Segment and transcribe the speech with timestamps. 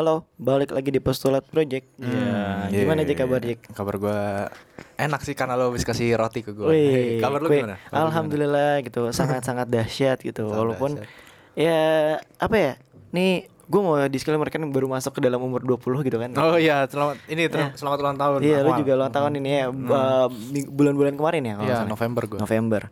[0.00, 1.84] Halo, balik lagi di Postulat Project.
[2.00, 3.52] Iya, Ya, gimana aja iya, kabar, iya.
[3.52, 3.68] Jack?
[3.68, 4.48] Kabar gua
[4.96, 6.72] enak sih karena lo habis kasih roti ke gua.
[6.72, 7.76] Wih, Hey, kabar lu gimana?
[7.84, 10.48] Kabar Alhamdulillah gitu, sangat-sangat dahsyat gitu.
[10.48, 11.12] Sangat Walaupun dahsyat.
[11.52, 11.80] ya
[12.16, 12.72] apa ya?
[13.12, 16.32] Nih gue mau disclaimer kan baru masuk ke dalam umur 20 gitu kan.
[16.32, 16.48] gimana?
[16.48, 17.68] Oh iya, selamat ini ter- Ya.
[17.76, 18.38] selamat ulang tahun.
[18.40, 21.84] Iya, lu juga ulang tahun ini ya uh, ming- bulan-bulan kemarin ya kalau Iya.
[21.84, 22.38] November gua.
[22.40, 22.82] November.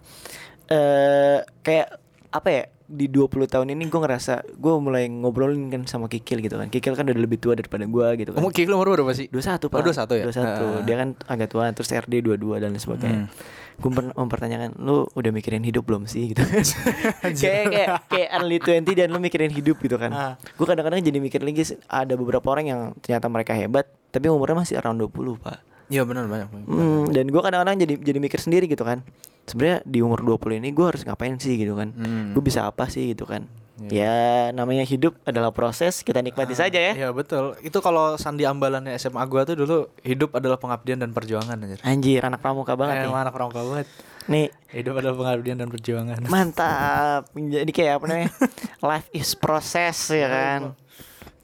[0.68, 1.88] Eh kayak
[2.28, 2.64] apa ya?
[2.88, 6.66] Di 20 tahun ini gue ngerasa gue mulai ngobrolin kan sama Kikil gitu kan.
[6.66, 8.40] Kikil kan udah lebih tua daripada gue gitu kan.
[8.40, 9.28] Kamu kiki lu umur berapa sih?
[9.28, 10.24] 21 Oh, pak 21 ya?
[10.24, 10.80] 21 Heeh.
[10.82, 13.28] Dia kan agak tua Terus RD 22 dan lain sebagainya
[13.76, 16.40] Gue mempertanyakan Lu udah mikirin hidup belum sih gitu
[17.38, 20.32] Kayak kayak Kayak early 20 Dan lu mikirin hidup gitu kan Ah.
[20.40, 24.80] Gue kadang-kadang jadi mikir lagi Ada beberapa orang yang Ternyata mereka hebat Tapi umurnya masih
[24.80, 26.48] around 20 pak Iya benar banyak.
[26.64, 29.00] Hmm, dan gue kadang-kadang jadi jadi mikir sendiri gitu kan.
[29.44, 31.90] Sebenarnya di umur 20 ini gue harus ngapain sih gitu kan?
[31.90, 32.32] Hmm.
[32.32, 33.48] Gue bisa apa sih gitu kan?
[33.86, 36.92] Ya namanya hidup adalah proses, kita nikmati saja ya.
[36.98, 37.54] Iya betul.
[37.62, 41.78] Itu kalau sandi ambalannya SMA gua tuh dulu hidup adalah pengabdian dan perjuangan anjir.
[41.86, 43.14] Anjir, anak pramuka banget Eh, nih.
[43.14, 43.86] anak orang banget.
[44.26, 46.26] Nih, Hidup adalah pengabdian dan perjuangan.
[46.26, 47.30] mantap.
[47.32, 48.30] Jadi kayak apa namanya?
[48.84, 50.60] Life is process ya kan.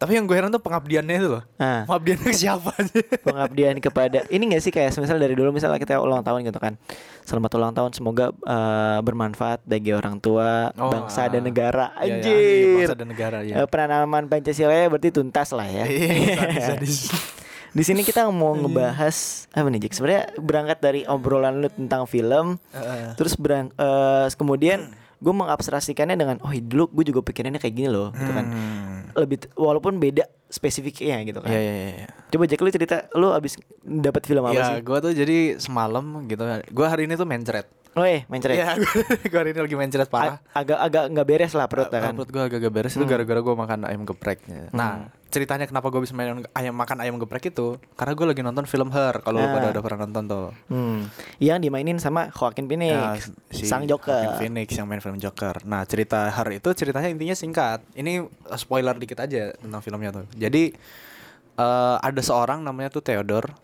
[0.05, 1.43] Tapi yang gue heran tuh pengabdiannya itu loh.
[1.57, 3.01] Nah, Pengabdiannya ke siapa aja?
[3.25, 6.77] pengabdian kepada ini gak sih kayak misal dari dulu misalnya kita ulang tahun gitu kan.
[7.25, 11.33] Selamat ulang tahun semoga eh, bermanfaat bagi orang tua, Oh, bangsa ah.
[11.33, 11.97] dan negara.
[11.97, 12.77] Iya, iya, Anjir.
[12.85, 13.55] bangsa dan negara ya.
[13.65, 15.89] Penanaman Pancasila ya berarti tuntas lah ya.
[15.89, 16.77] Iya.
[17.75, 19.97] Di sini kita mau ngebahas apa nih Jack?
[19.97, 23.17] Sebenarnya berangkat dari obrolan lu tentang film, Heeh.
[23.17, 24.93] terus berang eh, kemudian
[25.25, 28.45] gue mengabstraksikannya dengan oh dulu gue juga pikirannya kayak gini loh, gitu kan.
[28.45, 29.01] Hmm.
[29.17, 31.49] Lebih walaupun beda spesifiknya gitu kan.
[31.49, 32.09] Iya iya iya.
[32.29, 34.85] Coba Jack lu cerita lu abis dapat film apa Ya, sih?
[34.85, 36.45] gue tuh jadi semalam gitu.
[36.71, 37.65] Gue hari ini tuh main ceret.
[37.95, 38.43] Oh eh main.
[38.43, 38.75] Iya,
[39.31, 40.43] gue hari ini lagi main parah.
[40.51, 42.11] Agak-agak nggak beres lah perut kan.
[42.15, 44.43] Perut gue agak-agak beres itu gara-gara gue makan ayam geprek.
[44.75, 48.67] Nah, ceritanya kenapa gue bisa main ayam makan ayam geprek itu karena gue lagi nonton
[48.67, 49.23] film Her.
[49.23, 49.55] Kalau lu Ah.
[49.55, 50.47] pada udah pernah nonton tuh.
[50.67, 51.07] Hmm.
[51.39, 53.15] Yang dimainin sama Joaquin Phoenix, Nah,
[53.55, 54.43] si sang Joaquin Joker.
[54.43, 55.63] Phoenix yang main film Joker.
[55.63, 57.79] Nah, cerita Her itu ceritanya intinya singkat.
[57.95, 60.27] Ini uh, spoiler dikit aja tentang filmnya tuh.
[60.35, 60.75] Jadi
[61.55, 63.55] eh, ada seorang namanya tuh Theodore.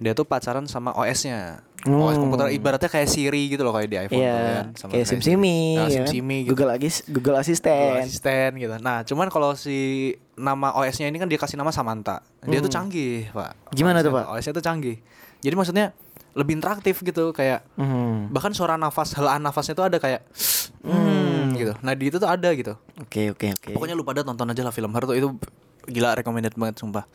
[0.00, 1.60] Dia tuh pacaran sama OS-nya.
[1.80, 2.28] OS Hmm.
[2.28, 4.66] komputer ibaratnya kayak Siri gitu loh kayak di iPhone Iya, kan.
[4.76, 5.96] Sama kayak SimSimi, Nah, ya?
[5.96, 6.52] SimSimi gitu.
[6.52, 8.52] Google Agis, Google Google Assistant.
[8.54, 8.74] gitu.
[8.78, 9.78] Nah, cuman kalau si
[10.34, 12.20] nama OS-nya ini kan dia kasih nama Samantha.
[12.42, 13.50] Dia tuh canggih, Pak.
[13.50, 13.72] Hmm.
[13.72, 14.28] Gimana tuh, Pak?
[14.28, 15.00] OS-nya tuh canggih.
[15.40, 15.96] Jadi maksudnya
[16.30, 18.28] lebih interaktif gitu kayak Hmm.
[18.28, 20.20] bahkan suara nafas helaan nafasnya tuh ada kayak
[20.84, 21.72] hmm, gitu.
[21.80, 22.76] Nah, di itu tuh ada gitu.
[23.00, 23.70] Oke oke oke.
[23.72, 25.28] Pokoknya lu pada tonton aja lah film Her tuh itu
[25.86, 27.08] gila recommended banget sumpah.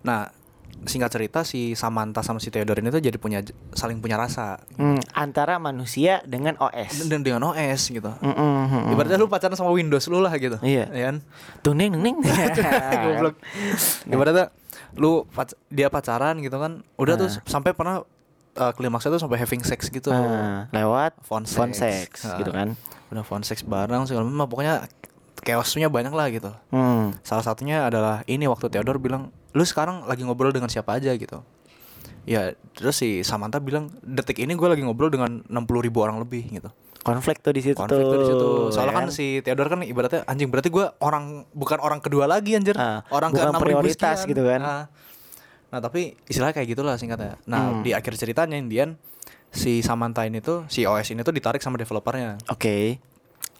[0.00, 0.32] Nah,
[0.80, 4.96] singkat cerita si Samantha sama si Theodore ini tuh jadi punya saling punya rasa Hmm,
[5.12, 7.04] antara manusia dengan OS.
[7.04, 8.08] dan, dan dengan OS gitu.
[8.16, 8.90] Mm, mm, mm, mm.
[8.90, 10.56] Ibaratnya lu pacaran sama Windows lu lah gitu.
[10.60, 10.88] Iya.
[10.88, 11.16] Ya kan?
[11.60, 12.16] Tuh neng neng.
[13.04, 13.36] Goblok.
[14.04, 14.46] Ibaratnya
[14.92, 17.44] lu pac- dia pacaran gitu kan, udah tuh Nah.
[17.44, 18.02] sampai pernah
[18.52, 20.10] uh, klimaksnya tuh sampai having sex gitu.
[20.10, 22.26] Nah, lewat Phone phone sex, sex.
[22.26, 22.36] Ah.
[22.36, 22.74] gitu kan.
[23.08, 24.86] Udah phone sex bareng segala macam, pokoknya
[25.40, 26.50] chaosnya banyak lah gitu.
[26.68, 27.14] Hmm.
[27.20, 31.42] Salah satunya adalah ini waktu Theodore bilang, "Lu sekarang lagi ngobrol dengan siapa aja?" gitu.
[32.28, 36.46] Ya, terus si Samantha bilang, "Detik ini gue lagi ngobrol dengan 60 ribu orang lebih
[36.46, 36.68] gitu."
[37.00, 38.48] Konflik tuh di situ Konflik tuh di situ.
[38.76, 42.52] Soalnya ya kan si Theodore kan ibaratnya anjing berarti gue orang bukan orang kedua lagi
[42.52, 42.76] anjir.
[42.76, 44.30] Ah, orang bukan ke 6.000 prioritas sekian.
[44.36, 44.60] gitu kan.
[44.60, 44.82] Nah,
[45.72, 47.40] nah, tapi istilahnya kayak gitulah singkatnya.
[47.48, 47.80] Nah, Hmm.
[47.80, 49.00] di akhir ceritanya Indian
[49.48, 52.36] si Samantha ini tuh si OS ini tuh ditarik sama developernya.
[52.52, 53.00] Oke.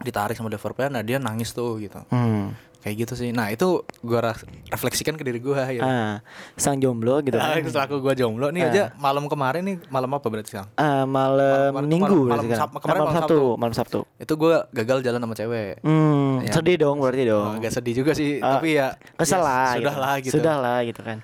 [0.01, 1.97] Ditarik sama developernya, nah dia nangis tuh gitu.
[2.13, 2.53] Hmm.
[2.81, 3.29] Kayak gitu sih.
[3.31, 3.69] Nah, itu
[4.01, 4.33] gua
[4.67, 5.81] refleksikan ke diri gua gitu.
[5.81, 6.25] Ah,
[6.55, 7.61] sang jomblo gitu Nah, kan.
[7.63, 8.71] setelah aku gua jomblo nih Ah.
[8.71, 10.69] aja malam kemarin nih malam apa berarti Kang?
[10.75, 12.57] Ah, malam Malam- Minggu malam- malam?
[12.57, 13.59] Sab- kemarin malam malam Sabtu, Sabtu.
[13.59, 14.01] malam Sabtu.
[14.17, 15.75] Itu gua gagal jalan sama cewek.
[15.81, 16.53] Hmm, Ya.
[16.53, 17.47] sedih dong berarti dong.
[17.47, 20.01] Oh, agak sedih juga sih, Ah, tapi ya kesel ya, lah sudah gitu.
[20.01, 20.33] lah gitu.
[20.35, 21.19] sudah lah gitu kan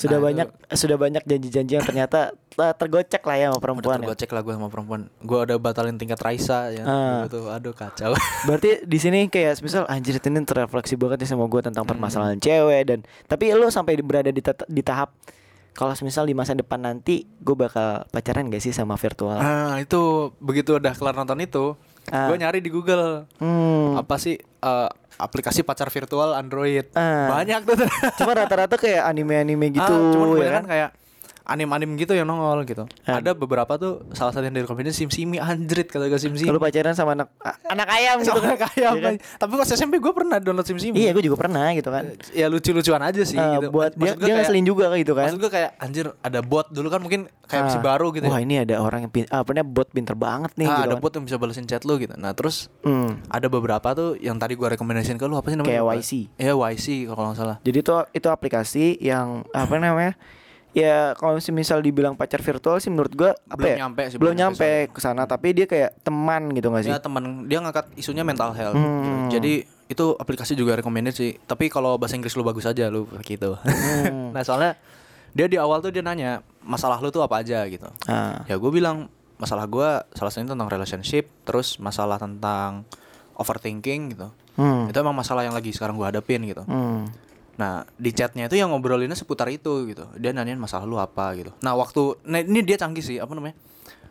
[0.00, 4.00] sudah banyak sudah banyak janji-janji yang ternyata eh, tergocek lah ya sama Udah perempuan ya.
[4.02, 5.00] tergocek lah gue sama perempuan.
[5.20, 6.82] Gue udah batalin tingkat Raisa ya.
[6.82, 7.20] Ah.
[7.24, 8.16] Gitu, aduh kacau.
[8.48, 11.92] berarti di sini kayak misal anjir ini terrefleksi banget nih sama gue tentang Hmm.
[11.92, 15.12] permasalahan cewek dan tapi lu sampai berada di, di tahap
[15.70, 20.00] kalau misal di masa depan nanti gue bakal pacaran gak sih sama virtual ah, itu
[20.36, 21.76] begitu udah kelar nonton itu,
[22.08, 22.26] Ah.
[22.26, 23.28] gue nyari di Google.
[23.38, 23.94] hmm.
[23.96, 24.88] Apa sih eh,
[25.20, 26.88] aplikasi pacar virtual Android?
[26.96, 27.28] Ah.
[27.40, 27.76] Banyak tuh.
[28.20, 30.88] cuma rata-rata kayak anime-anime gitu Ah, cuman ya kan kayak
[31.50, 32.86] anim-anim gitu yang nongol gitu.
[33.02, 33.18] Ah.
[33.18, 36.46] Ada beberapa tuh salah satu yang direkomendasi SimSimi anjrit kata gue SimSimi.
[36.46, 37.34] Kalau pacaran sama anak
[37.66, 38.56] anak ayam gitu Sama kan.
[38.62, 39.14] kayak Iya kan?
[39.18, 40.94] Tapi pas SMP gue pernah download SimSimi.
[40.96, 42.14] Iya, gue juga pernah gitu kan.
[42.30, 43.68] Ya lucu-lucuan aja sih Eh, gitu.
[43.68, 45.24] buat dia Maksud gua dia kayak- ngeselin juga gitu kan.
[45.26, 48.24] Maksud gue kayak anjir ada bot dulu kan mungkin kayak masih Ah, baru gitu.
[48.24, 48.42] Wah, ya.
[48.42, 51.02] ini ada orang yang pin, apa namanya bot pinter banget nih Ah, gitu ada kan.
[51.02, 52.14] bot yang bisa balesin chat lu gitu.
[52.14, 53.18] Nah, terus Hmm.
[53.26, 55.82] ada beberapa tuh yang tadi gua rekomendasiin ke lu apa sih namanya?
[55.82, 55.98] Kayak.
[55.98, 56.12] YC.
[56.36, 57.56] Iya, YC kalau nggak salah.
[57.60, 60.14] Jadi itu itu aplikasi yang apa namanya?
[60.70, 63.78] Ya kalau misal dibilang pacar virtual sih menurut gua apa Belum ya?
[63.82, 66.92] nyampe sih, belum nyampe ke sana tapi dia kayak teman gitu gak sih?
[66.94, 68.78] Ya teman dia ngangkat isunya mental health.
[68.78, 69.26] Hmm.
[69.26, 69.40] gitu.
[69.40, 69.52] Jadi
[69.90, 71.34] itu aplikasi juga recommended sih.
[71.42, 73.50] Tapi kalau bahasa Inggris lu bagus aja lu pakai itu.
[73.58, 74.30] Hmm.
[74.34, 74.78] nah, soalnya
[75.34, 77.90] dia di awal tuh dia nanya masalah lu tuh apa aja gitu.
[78.06, 78.46] Ah.
[78.46, 82.84] Ya gue bilang masalah gua salah satunya tentang relationship, terus masalah tentang
[83.40, 84.28] overthinking gitu.
[84.60, 84.92] Hmm.
[84.92, 86.60] Itu emang masalah yang lagi sekarang gua hadapin gitu.
[86.68, 87.08] Hmm.
[87.60, 90.08] Nah di chatnya itu yang ngobrolinnya seputar itu gitu.
[90.16, 91.52] Dia nanyain masalah lu apa gitu.
[91.60, 93.52] Nah waktu nah ini dia canggih sih apa namanya?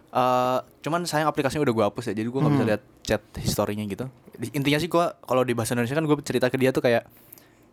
[0.09, 2.17] eh cuman sayang aplikasinya udah gua hapus ya.
[2.17, 4.05] Jadi gua nggak bisa lihat chat historinya gitu.
[4.53, 7.05] Intinya sih gua kalau di bahasa Indonesia kan gue cerita ke dia tuh kayak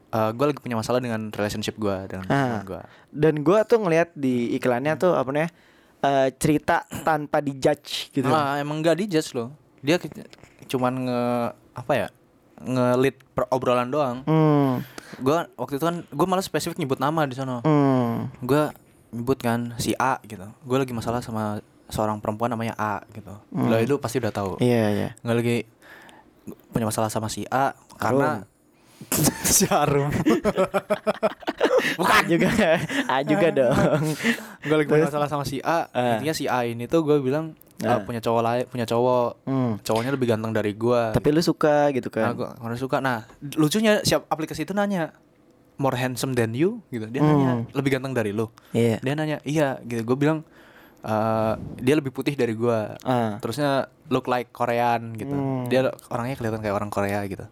[0.06, 2.60] eh gue lagi punya masalah dengan relationship gua dengan Ah.
[2.60, 2.84] gua.
[3.08, 5.52] Dan gua tuh ngelihat di iklannya tuh apa namanya?
[5.96, 8.28] eh, cerita tanpa dijudge gitu.
[8.28, 9.50] Nah, emang gak dijudge loh.
[9.80, 9.96] Dia
[10.68, 11.22] cuman nge
[11.72, 12.08] apa ya?
[13.32, 14.24] Per obrolan doang.
[14.24, 14.80] Hmm.
[15.18, 17.60] Gua waktu itu kan gue malah spesifik nyebut nama di sana.
[17.62, 18.32] Hmm.
[18.40, 18.62] gue
[19.12, 23.76] nyebut kan si A gitu gue lagi masalah sama seorang perempuan namanya A gitu lo
[23.78, 25.08] itu pasti udah tahu Iya, iya.
[25.22, 25.56] nggak lagi
[26.68, 28.44] punya masalah sama si A karena
[29.56, 30.10] si Arum
[31.94, 32.48] Bukan juga.
[33.06, 34.02] ah juga dong.
[34.60, 36.16] gue lagi punya masalah sama si A Ah.
[36.16, 38.00] intinya si A ini tuh gue bilang ah, Ah.
[38.00, 39.72] punya cowok lain punya cowok Hmm.
[39.80, 42.34] cowoknya lebih ganteng dari gue Tapi lu suka gitu nah, kan.
[42.34, 45.12] gue orang suka nah lucunya siap aplikasi itu nanya
[45.76, 47.64] more handsome than you gitu dia nanya Hmm.
[47.70, 48.96] lebih ganteng dari lu Iya.
[48.98, 50.40] dia nanya iya gitu gue bilang
[51.02, 53.36] eh, dia lebih putih dari gue Ah.
[53.38, 55.66] terusnya look like Korean gitu Hmm.
[55.66, 57.46] dia orangnya kelihatan kayak orang Korea gitu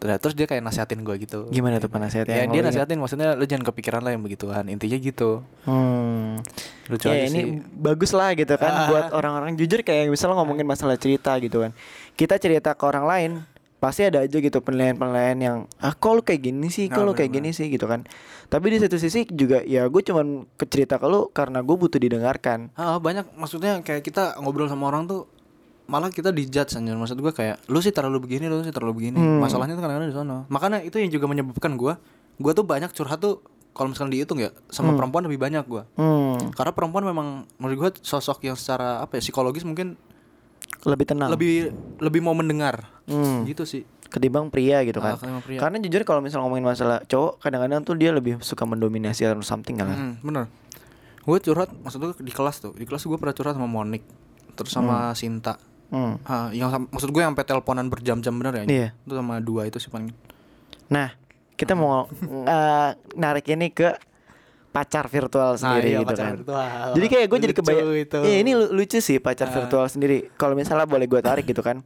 [0.00, 2.32] Nah, terus dia kayak nasihatin gue gitu Gimana tuh penasehatnya?
[2.32, 2.64] ya dia lo ingat?
[2.72, 6.40] nasihatin maksudnya lu jangan kepikiran lah yang begituan intinya gitu Hmm.
[6.86, 8.86] lucu ya aja ini sih bagus lah gitu kan Ah.
[8.86, 11.76] buat orang-orang jujur kayak misalnya ngomongin masalah cerita gitu kan.
[12.12, 13.30] Kita cerita ke orang lain
[13.76, 17.12] pasti ada aja gitu penilaian-penilaian yang ah kok lu kayak gini sih, kok Nah, lu
[17.12, 18.04] kayak gini sih gitu kan.
[18.46, 20.26] Tapi di satu sisi juga ya gue cuman
[20.62, 22.72] cerita ke lu karena gue butuh didengarkan.
[22.74, 25.28] Ah, banyak maksudnya kayak kita ngobrol sama orang tuh
[25.90, 29.18] malah kita dijudge anjir maksud gue kayak lu sih terlalu begini lu sih terlalu begini
[29.18, 29.42] Hmm.
[29.42, 31.98] masalahnya tuh kadang-kadang di sana makanya itu yang juga menyebabkan gue
[32.38, 36.38] gue tuh banyak curhat tuh kalau misalkan dihitung ya sama perempuan lebih banyak gue Hmm.
[36.52, 37.26] karena perempuan memang
[37.56, 39.98] menurut gue sosok yang secara apa ya psikologis mungkin
[40.80, 41.28] Lebih tenang.
[41.28, 43.42] lebih lebih mau mendengar Hmm.
[43.44, 45.14] gitu sih ketimbang pria gitu kan.
[45.14, 45.54] Ah, pria.
[45.56, 49.76] Karena jujur kalau misal ngomongin masalah cowok kadang-kadang tuh dia lebih suka mendominasi atau something
[49.76, 49.86] kan.
[49.86, 50.46] Hmm, bener
[51.20, 54.02] gue curhat maksud gue di kelas tuh di kelas gue pernah curhat sama Monik
[54.50, 55.60] terus sama Sinta
[55.90, 56.14] Hmm.
[56.22, 58.88] Ah, yang maksud gue sampai teleponan berjam-jam bener ya Iya.
[58.96, 60.14] itu sama dua itu sih paling
[60.86, 61.14] Nah,
[61.52, 63.94] kita mau eh, narik ini ke
[64.70, 66.34] pacar virtual sendiri iya, gitu pacar kan.
[66.36, 66.88] virtual.
[66.94, 67.86] Jadi kayak gue jadi kebayang.
[68.22, 69.54] Iya, ini lu- lucu sih pacar Ah.
[69.56, 70.30] virtual sendiri.
[70.32, 71.82] Kalau misalnya boleh gue tarik gitu kan.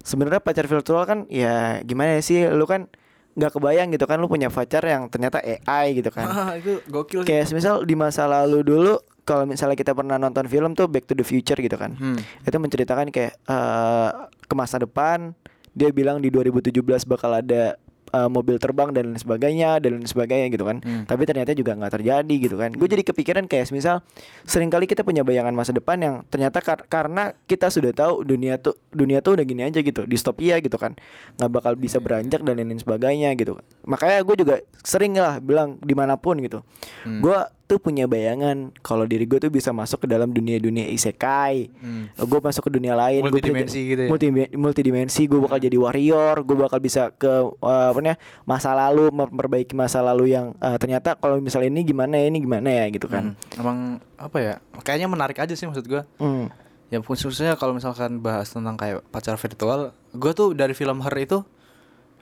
[0.00, 2.90] Sebenarnya pacar virtual kan ya gimana sih lu kan
[3.34, 6.26] nggak kebayang gitu kan lu punya pacar yang ternyata AI gitu kan.
[6.26, 10.76] Ah, itu gokil Kayak misal di masa lalu dulu kalau misalnya kita pernah nonton film
[10.76, 11.96] tuh Back to the Future gitu kan.
[11.96, 12.20] Hmm.
[12.44, 14.08] Itu menceritakan kayak eh,
[14.44, 15.32] ke masa depan
[15.74, 17.74] dia bilang di 2017 bakal ada
[18.14, 20.78] eh, mobil terbang dan lain sebagainya dan lain sebagainya gitu kan.
[20.84, 21.02] Hmm.
[21.08, 22.70] Tapi ternyata juga nggak terjadi gitu kan.
[22.70, 24.04] Gue jadi kepikiran kayak misal
[24.44, 28.60] sering kali kita punya bayangan masa depan yang ternyata kar- karena kita sudah tahu dunia
[28.60, 30.94] tuh dunia tuh udah gini aja gitu, distopia gitu kan.
[31.40, 33.58] nggak bakal bisa beranjak dan lain sebagainya gitu.
[33.88, 34.54] Makanya gue juga
[34.84, 36.62] sering lah bilang di mana pun gitu.
[37.02, 37.18] Hmm.
[37.18, 41.72] Gue tuh punya bayangan kalau diri gue tuh bisa masuk ke dalam dunia-dunia isekai.
[41.80, 42.12] Hmm.
[42.12, 44.08] Gue masuk ke dunia lain, bisa Multidimensi gitu ya?
[44.12, 49.08] Multi multidimensi, gue bakal jadi warrior, gue bakal bisa ke eh, apa namanya masa lalu,
[49.08, 53.08] memperbaiki masa lalu yang eh, ternyata kalau misalnya ini gimana ya, ini gimana ya gitu
[53.08, 53.32] kan.
[53.32, 53.60] Hmm.
[53.60, 53.78] Emang
[54.20, 54.54] apa ya?
[54.84, 56.04] Kayaknya menarik aja sih maksud gue.
[56.20, 56.52] Hmm.
[56.92, 61.42] Ya khususnya kalau misalkan bahas tentang kayak pacar virtual, gue tuh dari film Her itu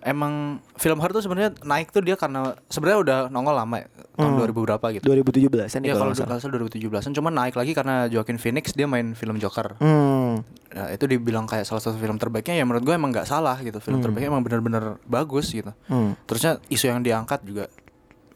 [0.02, 3.87] emang film Her tuh sebenarnya naik tuh dia karena sebenarnya udah nongol lama ya,
[4.18, 5.04] tahun 2000 berapa gitu.
[5.06, 6.28] 2017 kan Ya kalau kalau nggak salah.
[6.37, 9.78] nggak salah 2017an cuma naik lagi karena Joaquin Phoenix dia main film Joker.
[9.78, 10.42] Hmm.
[10.73, 13.78] Nah, itu dibilang kayak salah satu film terbaiknya ya menurut gue emang nggak salah gitu.
[13.78, 15.71] Film terbaiknya emang bener-bener bagus gitu.
[15.87, 16.18] Hmm.
[16.26, 17.71] Terusnya isu yang diangkat juga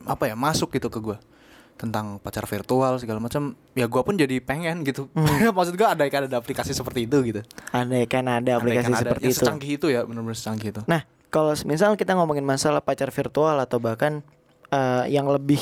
[0.07, 1.19] apa ya masuk gitu ke gue
[1.77, 3.59] tentang pacar virtual segala macam.
[3.77, 5.11] Ya gue pun jadi pengen gitu.
[5.57, 7.41] Maksud gue ada kan ada aplikasi seperti itu gitu.
[7.75, 9.41] Andai kan ada aplikasi ada seperti yang itu.
[9.45, 10.83] Secanggih itu ya bener-bener secanggih itu.
[10.89, 14.23] Nah, kalau misal kita ngomongin masalah pacar virtual atau bahkan
[14.71, 15.61] eh, yang lebih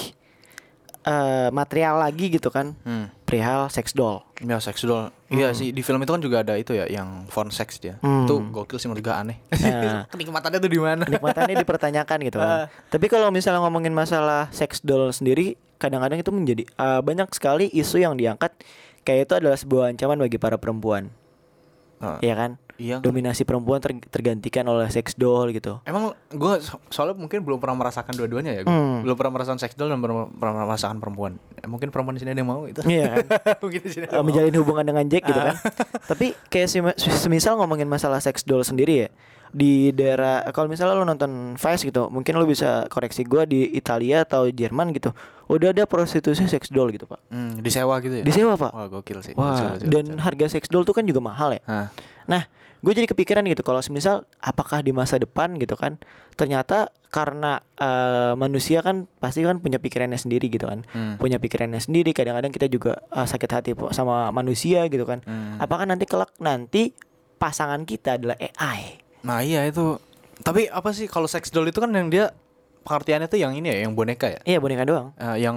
[1.05, 2.77] eh, material lagi gitu kan.
[2.83, 3.13] Hmm.
[3.25, 4.25] Perihal sex doll.
[4.41, 5.13] Ya sex doll.
[5.33, 7.99] Iya sih di film itu kan juga ada itu ya yang phone sex dia.
[8.01, 8.29] Hmm.
[8.29, 9.37] Itu gokil sih menurut gue aneh.
[9.59, 10.05] Ya.
[10.13, 11.03] Kenikmatannya tuh di mana?
[11.05, 12.69] Kenikmatannya dipertanyakan gitu kan.
[12.93, 18.01] Tapi kalau misalnya ngomongin masalah sex doll sendiri, kadang-kadang itu menjadi eh, banyak sekali isu
[18.01, 18.55] yang diangkat
[19.05, 21.13] kayak itu adalah sebuah ancaman bagi para perempuan.
[22.01, 22.57] Nah, ya kan?
[22.75, 22.99] Iya.
[22.99, 25.79] Dominasi perempuan ter- tergantikan oleh sex doll gitu.
[25.83, 26.53] Emang gue
[26.89, 28.61] soalnya mungkin belum pernah merasakan dua-duanya ya.
[28.63, 28.73] Gua.
[28.73, 28.99] Hmm.
[29.03, 31.39] Belum pernah merasakan seks doll dan belum pernah merasakan perempuan.
[31.55, 32.83] Eh, mungkin perempuan di sini ada yang mau itu.
[32.83, 33.27] Iya kan?
[33.63, 34.05] mungkin di sini.
[34.09, 34.23] mau.
[34.23, 35.55] menjalin hubungan dengan Jack gitu kan.
[36.11, 39.11] Tapi kayak semi- semisal ngomongin masalah sex doll sendiri ya
[39.55, 44.27] di daerah kalau misalnya lo nonton Vice gitu, mungkin lo bisa koreksi gua di Italia
[44.27, 45.15] atau Jerman gitu.
[45.47, 47.23] Udah ada prostitusi sex doll gitu, Pak.
[47.31, 48.25] Hmm, disewa gitu ya.
[48.27, 48.75] Disewa, Pak.
[48.75, 49.31] Wah, gokil sih.
[49.39, 50.19] Wah, Gokil, dan gokil.
[50.19, 51.63] harga sex doll tuh kan juga mahal ya.
[51.71, 51.87] Hah.
[52.27, 52.43] Nah,
[52.85, 55.97] gue jadi kepikiran gitu kalau semisal apakah di masa depan gitu kan
[56.35, 56.77] ternyata
[57.09, 61.17] karena eh, manusia kan pasti kan punya pikirannya sendiri gitu kan Hmm.
[61.17, 65.57] punya pikirannya sendiri kadang-kadang kita juga eh, sakit hati sama manusia gitu kan Hmm.
[65.57, 66.93] apakah nanti kelak nanti
[67.35, 69.97] pasangan kita adalah AI Nah, iya itu.
[70.39, 72.29] Tapi apa sih kalau seks doll itu kan yang dia
[72.83, 74.41] pengertiannya tuh yang ini ya, yang boneka ya.
[74.45, 75.57] iya boneka doang Eh, yang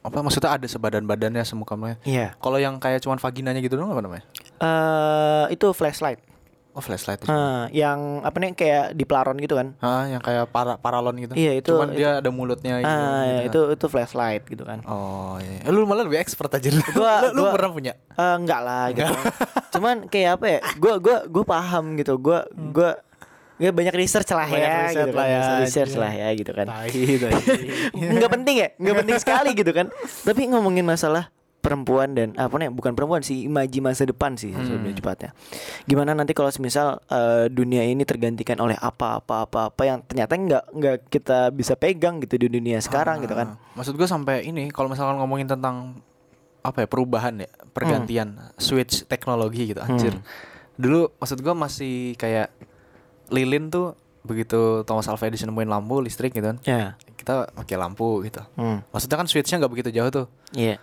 [0.00, 1.96] apa maksudnya ada sebadan badannya semuanya.
[2.02, 4.24] iya Kalau yang kayak cuman vaginanya gitu dong apa namanya?
[4.58, 6.20] eh itu flashlight
[6.70, 7.20] Oh, flashlight.
[7.20, 11.34] Eh, yang apa nih kayak di pelaron gitu kan Ah, yang kayak para paralon gitu.
[11.34, 12.86] Iya, itu- Cuman dia ada mulutnya gitu.
[12.86, 13.42] ah gitu.
[13.44, 15.60] itu itu flashlight gitu kan Oh, iya.
[15.60, 16.70] Eh, Lu malah lebih expert aja.
[16.90, 17.92] Gua- lu, lu gua- pernah punya?
[18.08, 19.12] Eh, enggak lah gitu.
[19.70, 20.58] Cuman kayak apa ya?
[20.76, 22.14] Gua gua gua paham gitu.
[22.16, 22.90] Gua gua
[23.56, 25.28] ya banyak research lah Banyak ya riset gitu lah kan.
[25.28, 26.00] ya, research anjir.
[26.00, 26.66] lah ya gitu kan.
[27.92, 28.68] Enggak penting ya?
[28.74, 29.86] Enggak penting sekali gitu kan.
[30.22, 31.28] Tapi ngomongin masalah
[31.60, 35.30] perempuan dan apa nih bukan perempuan sih imaji masa depan sih sebenarnya cepatnya
[35.84, 40.32] gimana nanti kalau semisal eh, dunia ini tergantikan oleh apa apa apa apa yang ternyata
[40.32, 44.42] nggak nggak kita bisa pegang gitu di dunia sekarang gitu kan Ah, Maksud gue sampai
[44.42, 46.00] ini kalau misalkan ngomongin tentang
[46.60, 50.12] apa ya perubahan ya, pergantian switch teknologi gitu anjir.
[50.74, 52.52] Dulu maksud gue masih kayak
[53.28, 56.60] lilin tuh begitu Thomas Alva Edison nemuin lampu listrik gitu kan.
[56.62, 58.44] ya Kita pakai lampu gitu.
[58.54, 58.92] hmm.
[58.92, 60.26] Maksudnya kan switchnya nggak begitu jauh tuh.
[60.52, 60.76] iya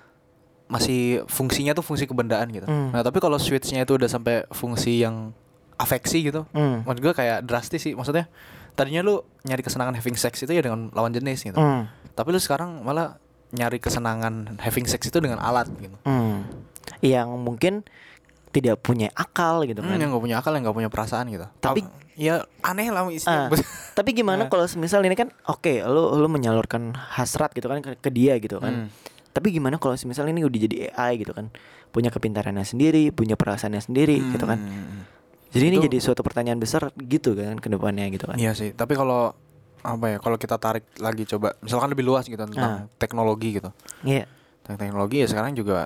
[0.68, 2.66] Masih fungsinya tuh fungsi kebendaan gitu.
[2.66, 2.92] Hmm.
[2.92, 5.32] Nah, tapi kalau switchnya itu udah sampai fungsi yang
[5.76, 6.44] afeksi gitu.
[6.52, 6.84] Hmm.
[6.84, 7.94] Maksud gue kayak drastis sih.
[7.94, 8.28] Maksudnya
[8.74, 11.56] tadinya lu nyari kesenangan having sex itu ya dengan lawan jenis gitu.
[11.56, 11.88] Hmm.
[12.12, 13.16] Tapi lu sekarang malah
[13.50, 15.96] nyari kesenangan having sex itu dengan alat gitu.
[16.04, 16.44] Hmm.
[17.00, 17.74] Yang mungkin
[18.50, 20.02] tidak punya akal gitu Hmm, kan.
[20.02, 21.46] yang gak punya akal, yang gak punya perasaan gitu.
[21.62, 23.48] Tapi- Ap- ya aneh lah Ah, isinya.
[23.98, 28.10] tapi gimana kalau misal ini kan oke lu lu menyalurkan hasrat gitu kan ke, ke
[28.10, 28.90] dia gitu kan.
[28.90, 29.17] Hmm.
[29.38, 31.54] Tapi gimana kalau misal ini udah jadi AI gitu kan.
[31.94, 34.58] Punya kepintarannya sendiri, punya perasaannya sendiri gitu kan.
[34.58, 35.06] Hmm.
[35.54, 38.42] Jadi ini Itu- jadi suatu pertanyaan besar gitu kan ke depannya gitu kan.
[38.42, 39.38] Iya sih, tapi kalau
[39.86, 40.18] apa ya?
[40.18, 43.70] Kalau kita tarik lagi coba, misalkan lebih luas gitu tentang teknologi gitu.
[44.02, 44.26] Iya.
[44.66, 45.86] Tentang teknologi ya sekarang juga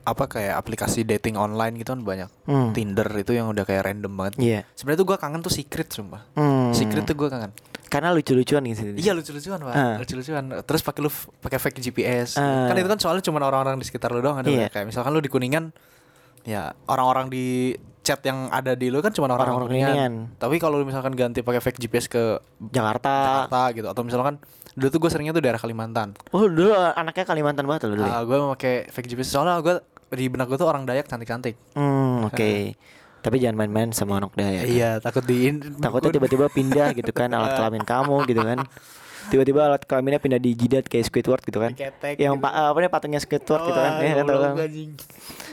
[0.00, 2.30] apa kayak aplikasi dating online gitu kan banyak.
[2.48, 2.72] Hmm.
[2.72, 4.34] Tinder itu yang udah kayak random banget.
[4.40, 4.60] Iya.
[4.78, 6.22] Sebenarnya tuh gua kangen tuh secret sumpah.
[6.38, 6.59] Hmm.
[6.72, 7.50] Secret tuh gua kangen.
[7.86, 8.94] Karena lucu-lucuan gitu.
[8.94, 9.96] Iya lucu-lucuan pak, Ah.
[9.98, 10.44] lucu-lucuan.
[10.62, 11.10] Terus pakai lu
[11.40, 12.38] pakai fake GPS.
[12.38, 12.70] Ah.
[12.70, 14.46] Kan itu kan soalnya cuma orang-orang di sekitar lu doang kan.
[14.46, 14.70] Iya.
[14.70, 15.74] Kayak misalkan lu di kuningan,
[16.42, 19.90] ya orang-orang di chat yang ada di lu kan cuma orang-orang kuningan.
[19.90, 20.12] Kuningan.
[20.38, 23.44] Tapi kalau lu misalkan ganti pakai fake GPS ke Jakarta.
[23.44, 24.38] Jakarta gitu, atau misalkan
[24.70, 26.14] dulu tuh gue seringnya tuh daerah Kalimantan.
[26.30, 28.06] Oh, dulu anaknya Kalimantan banget loh dulu.
[28.06, 28.12] ya?
[28.12, 31.58] Ah, gue pakai fake GPS soalnya gue di benak gue tuh orang Dayak cantik-cantik.
[31.74, 32.78] Hmm, oke.
[33.20, 34.60] Tapi jangan main-main sama anak daya.
[34.60, 34.66] kan?
[34.66, 38.58] Iya, takut di Takutnya tiba-tiba pindah gitu kan alat kelamin kamu gitu kan.
[39.30, 41.70] Tiba-tiba alat kelaminnya pindah di jidat kayak Squidward gitu kan.
[41.70, 42.44] Diketek Yang gitu.
[42.44, 43.92] pa- apa nih patungnya Squidward gitu kan.
[44.00, 44.54] Ya, kan, kan?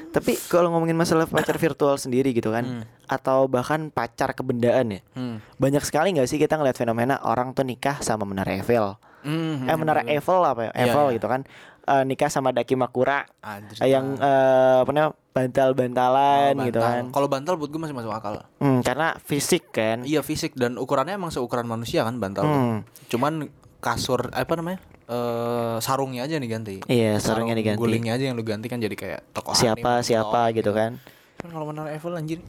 [0.08, 5.00] Tapi kalau ngomongin masalah pacar virtual sendiri gitu kan atau bahkan pacar kebendaan ya.
[5.14, 5.44] Hmm.
[5.60, 8.96] Banyak sekali nggak sih kita ngeliat fenomena orang tuh nikah sama menara Eiffel.
[9.22, 10.72] Hmm, Eh menara Eiffel apa ya?
[10.72, 11.16] Iya, Eiffel iya.
[11.20, 11.42] gitu kan.
[11.88, 17.04] Eh, nikah sama Daki Makura Anjir, eh, yang eh, apa namanya bantal-bantalan Oh, gitu kan.
[17.10, 18.44] Kalau bantal buat gue masih masuk akal.
[18.58, 20.04] Hmm, karena fisik kan.
[20.04, 22.44] Iya fisik dan ukurannya emang seukuran manusia kan bantal.
[22.44, 22.78] Hmm.
[23.08, 23.48] Cuman
[23.80, 24.84] kasur apa namanya?
[25.08, 26.76] Eh sarungnya aja nih ganti.
[26.84, 27.80] Iya, sarungnya Sarung diganti.
[27.80, 30.92] Gulingnya aja yang lu ganti kan jadi kayak tokoh siapa anime, siapa TikTok gitu kan.
[31.38, 32.44] Kan kalau menara Eiffel anjir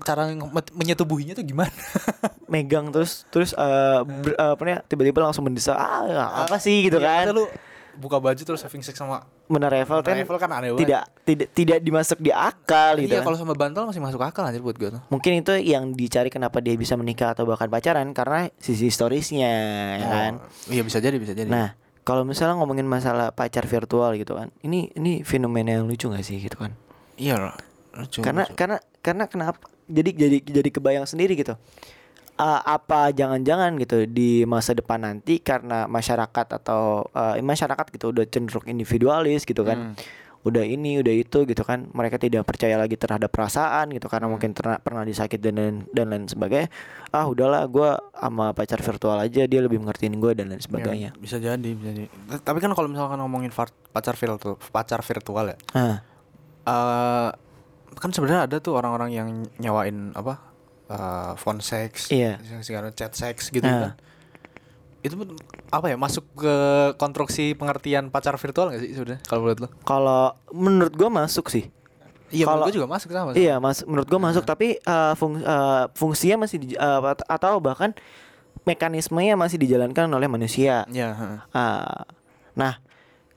[0.00, 0.32] cara
[0.72, 1.68] menyetubuhinya tuh gimana?
[2.48, 6.96] Megang terus terus eh, ber- eh, apa namanya tiba-tiba langsung mendesak ah apa sih gitu
[6.96, 7.36] Iya, kan.
[7.36, 7.44] lu
[7.98, 10.86] buka baju terus having sex sama Menara Eiffel kan, Eiffel kan aneh banget.
[10.86, 13.26] tidak tidak tidak dimasuk di akal gitu Iya kan.
[13.26, 15.02] kalau sama bantal masih masuk akal anjir buat gue tuh.
[15.08, 19.50] Mungkin itu yang dicari kenapa dia bisa menikah atau bahkan pacaran karena sisi historisnya
[19.96, 20.32] ya kan.
[20.38, 21.50] Oh, Iya bisa jadi bisa jadi.
[21.50, 24.54] Nah, kalau misalnya ngomongin masalah pacar virtual gitu kan.
[24.60, 26.72] Ini ini fenomena yang lucu gak sih gitu kan.
[27.16, 27.52] iya.
[27.90, 28.54] Lucu, karena lucu.
[28.54, 29.58] karena karena kenapa?
[29.84, 31.58] Jadi jadi jadi kebayang sendiri gitu.
[32.38, 38.24] Uh, apa jangan-jangan gitu di masa depan nanti karena masyarakat atau uh, masyarakat gitu udah
[38.30, 39.92] cenderung individualis gitu kan.
[39.92, 40.26] Hmm.
[40.46, 41.90] Udah ini, udah itu gitu kan.
[41.90, 46.14] Mereka tidak percaya lagi terhadap perasaan gitu karena mungkin terna- pernah disakit dan lain dan
[46.14, 46.70] lain sebagainya.
[47.10, 51.10] Ah, udahlah gua sama pacar virtual aja dia lebih mengertiin gue dan lain sebagainya.
[51.12, 52.08] Ya, bisa jadi, bisa jadi.
[52.38, 53.50] Tapi kan kalau misalkan ngomongin
[53.90, 55.56] pacar virtual, pacar virtual ya.
[55.74, 55.96] Ah,
[56.64, 57.30] eh
[57.98, 59.28] kan sebenarnya ada tuh orang-orang yang
[59.58, 60.47] nyawain apa?
[60.88, 62.40] Eh, phone sex, Iya.
[62.60, 63.92] segala chat sex gitu Ah.
[63.92, 63.92] kan.
[64.98, 65.36] Itu pun
[65.68, 65.96] apa ya?
[65.96, 66.54] Masuk ke
[66.96, 69.68] konstruksi pengertian pacar virtual gak sih sebenarnya kalau menurut lo?
[69.82, 71.70] kalau menurut gua masuk sih.
[72.28, 73.32] Iya, Kalau- juga masuk sama.
[73.32, 77.56] Iya, mas, menurut gua masuk tapi uh, fung- uh, fungsinya masih di- uh, at- atau
[77.56, 77.96] bahkan
[78.64, 80.84] mekanismenya masih dijalankan oleh manusia.
[80.88, 81.38] Iya, heeh.
[81.52, 82.04] Ah,
[82.52, 82.76] nah,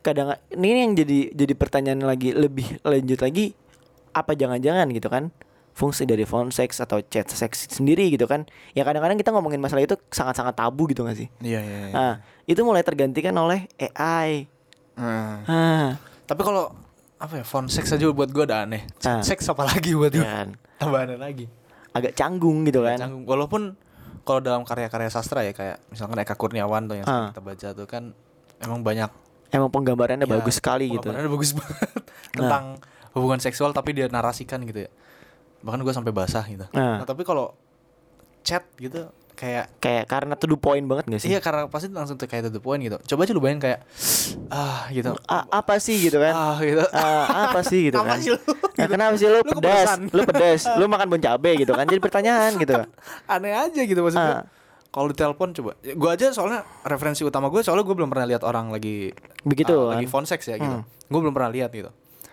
[0.02, 3.56] kadang ini yang jadi jadi pertanyaan lagi lebih lanjut lagi
[4.12, 5.32] apa jangan-jangan gitu kan
[5.72, 9.82] fungsi dari phone sex atau chat sex sendiri gitu kan ya kadang-kadang kita ngomongin masalah
[9.82, 11.94] itu sangat-sangat tabu gitu gak sih Iya, iya, iya.
[11.94, 12.14] ah
[12.44, 14.46] itu mulai tergantikan oleh AI
[14.94, 15.36] Heeh.
[15.46, 15.90] ah
[16.24, 16.72] Tapi kalau
[17.18, 18.82] apa ya phone sex aja buat gue udah aneh.
[19.02, 19.22] Ah.
[19.22, 20.20] Seks apa lagi buat gue?
[20.20, 21.46] kan Tambah aneh lagi.
[21.92, 23.24] agak canggung gitu kan Canggung.
[23.24, 23.76] Walaupun
[24.22, 27.30] kalau dalam karya-karya sastra ya kayak misalkan Eka Kurniawan tuh yang Ah.
[27.30, 28.04] kita baca tuh kan
[28.58, 29.10] emang banyak
[29.50, 31.92] emang penggambarannya ya, bagus sekali gitu penggambarannya bagus banget
[32.32, 32.64] tentang
[33.12, 34.92] hubungan seksual tapi dia narasikan gitu ya.
[35.62, 36.66] Bahkan gue sampai basah gitu.
[36.72, 37.02] Ah.
[37.02, 37.54] Nah, tapi kalau
[38.42, 42.14] chat gitu kayak kayak karena to the point banget gak sih Iya karena pasti langsung
[42.14, 42.98] tuh kayak to the point gitu.
[43.02, 43.80] Coba aja lu bayangin kayak
[44.50, 45.18] ah gitu.
[45.26, 46.86] A- apa sih gitu kan Ah gitu.
[46.92, 48.40] Ah, apa sih gitu Apa kan sih lu?
[48.78, 51.98] Nah, kenapa sih lu, Lu pedas lu pedas lu makan bon cabe gitu kan jadi
[51.98, 52.74] pertanyaan gitu
[53.34, 54.42] Aneh aja gitu maksudnya.
[54.42, 54.46] Ah.
[54.92, 55.72] Kalau di telepon coba.
[55.80, 59.10] Gue aja soalnya referensi utama gue soalnya gue belum pernah lihat orang lagi
[59.42, 59.98] Begitu ah, kan.
[59.98, 60.82] lagi phone sex ya gitu.
[60.82, 60.86] Hmm.
[61.08, 61.90] Gue belum pernah lihat gitu.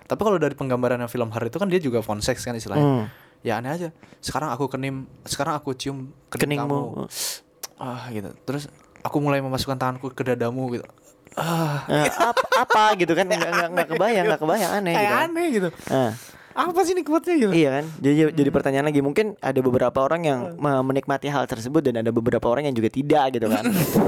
[0.09, 2.81] Tapi kalau dari penggambaran film hari itu kan dia juga phone sex kan istilahnya.
[2.83, 3.05] Hmm.
[3.39, 3.89] Ya aneh aja.
[4.19, 6.81] Sekarang aku kenim, sekarang aku cium kening Keningmu.
[6.97, 7.07] kamu.
[7.77, 8.33] Ah gitu.
[8.43, 8.67] Terus
[9.01, 10.89] aku mulai memasukkan tanganku ke dadamu gitu.
[11.35, 15.15] Ah, Eh, apa, apa gitu kan nggak nggak nggak kebayang nggak kebayang aneh kayak gitu
[15.15, 15.29] kan.
[15.29, 15.69] aneh gitu.
[15.87, 16.11] Ah,
[16.59, 17.53] Apa sih nikmatnya gitu?
[17.55, 21.79] iya kan jadi jadi pertanyaan lagi mungkin ada beberapa orang yang me- menikmati hal tersebut
[21.81, 23.63] dan ada beberapa orang yang juga tidak gitu kan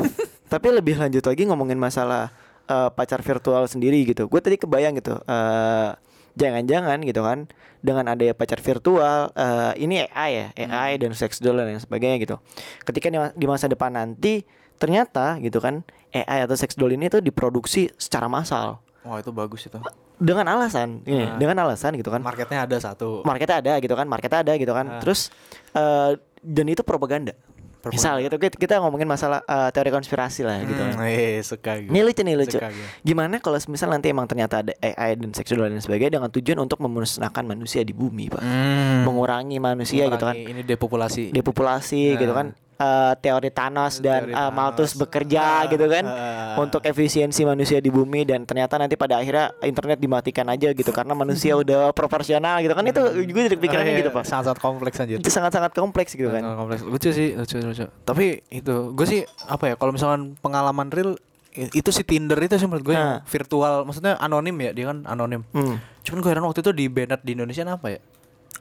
[0.52, 2.34] tapi lebih lanjut lagi ngomongin masalah
[2.70, 5.90] eh, pacar virtual sendiri gitu gue tadi kebayang gitu eh,
[6.32, 11.58] jangan-jangan gitu kan dengan adanya pacar virtual eh, ini AI ya AI dan sex doll
[11.58, 12.36] dan sebagainya gitu
[12.82, 17.08] ketika di, ma- di masa depan nanti ternyata gitu kan AI atau sex doll ini
[17.08, 19.80] tuh diproduksi secara massal Wah itu bagus itu.
[20.20, 21.34] dengan alasan ini, Ah.
[21.34, 23.24] dengan alasan gitu kan Marketnya ada satu.
[23.24, 25.00] marketnya ada gitu kan marketnya ada gitu kan Ah.
[25.00, 25.32] terus
[25.72, 27.36] eh, dan itu propaganda.
[27.82, 31.88] Misal gitu kita, kita ngomongin masalah eh, teori konspirasi lah gitu Hmm, eh suka gue.
[31.88, 32.86] ini lucu nih lucu Suka gue.
[33.00, 36.76] gimana kalau misal nanti emang ternyata ada AI dan seksual dan sebagainya dengan tujuan untuk
[36.78, 39.02] memusnahkan manusia di bumi pak Hmm.
[39.02, 41.22] mengurangi manusia gitu kan Mengurangi Ini depopulasi.
[41.30, 42.18] depopulasi Nah.
[42.18, 42.46] gitu kan
[42.80, 44.56] Eh, teori Thanos dan Teori eh, Thanos.
[44.56, 46.56] Malthus bekerja Ah, gitu kan ah.
[46.56, 51.12] untuk efisiensi manusia di bumi dan ternyata nanti pada akhirnya internet dimatikan aja gitu karena
[51.12, 55.12] manusia udah proporsional gitu kan itu gue jadi pikirannya Eh, gitu pak Sangat-sangat kompleks aja.
[55.12, 56.80] itu sangat-sangat kompleks gitu kan Sangat kompleks.
[56.82, 57.84] Lucu sih, lucu lucu.
[58.00, 61.20] Tapi itu gue sih apa ya kalau misalkan pengalaman real
[61.52, 63.20] itu si Tinder itu sih menurut gue Nah.
[63.20, 65.44] yang virtual maksudnya anonim ya dia kan anonim.
[65.50, 65.76] hmm.
[66.00, 68.00] Cuman gue heran waktu itu di banned di Indonesia apa ya?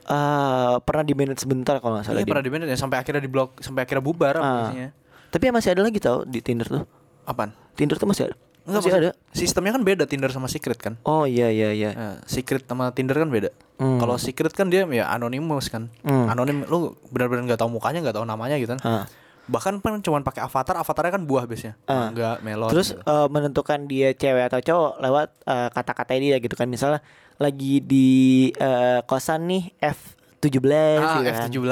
[0.00, 2.30] Eh, pernah di manage sebentar kalau nggak salah Iya dia.
[2.30, 4.88] pernah di banned ya sampai akhirnya di blok sampai akhirnya bubar aplikasinya.
[5.28, 6.82] tapi ya masih ada lagi tau di Tinder tuh
[7.22, 7.54] Apaan?
[7.74, 10.98] Tinder tuh masih ada Enggak masih ada Sistemnya kan beda Tinder sama Secret kan.
[11.04, 13.54] oh iya iya iya Nah, secret sama Tinder kan beda.
[13.78, 13.96] Hmm.
[13.96, 15.88] Kalau secret kan dia ya anonimus kan.
[16.02, 16.26] Hmm.
[16.26, 18.80] Anonim lu benar-benar nggak tahu mukanya, nggak tahu namanya gitu kan.
[18.82, 19.04] Ah.
[19.46, 21.80] Bahkan kan cuma pakai avatar, avatarnya kan buah biasanya.
[21.86, 22.12] Ah.
[22.12, 22.68] Mangga, melon.
[22.68, 23.00] Terus gitu.
[23.00, 27.00] eh, menentukan dia cewek atau cowok lewat eh, kata-kata dia gitu kan misalnya
[27.40, 28.08] lagi di
[28.52, 30.60] eh, kosan nih F17
[31.00, 31.34] ah, gitu kan.
[31.40, 31.66] F17 gitu.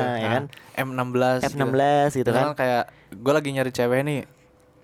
[0.00, 0.44] Nah, ya Ah, kan.
[0.78, 1.74] M16 F16
[2.16, 2.42] gitu kan.
[2.44, 4.20] Misalkan kayak gue lagi nyari cewek nih.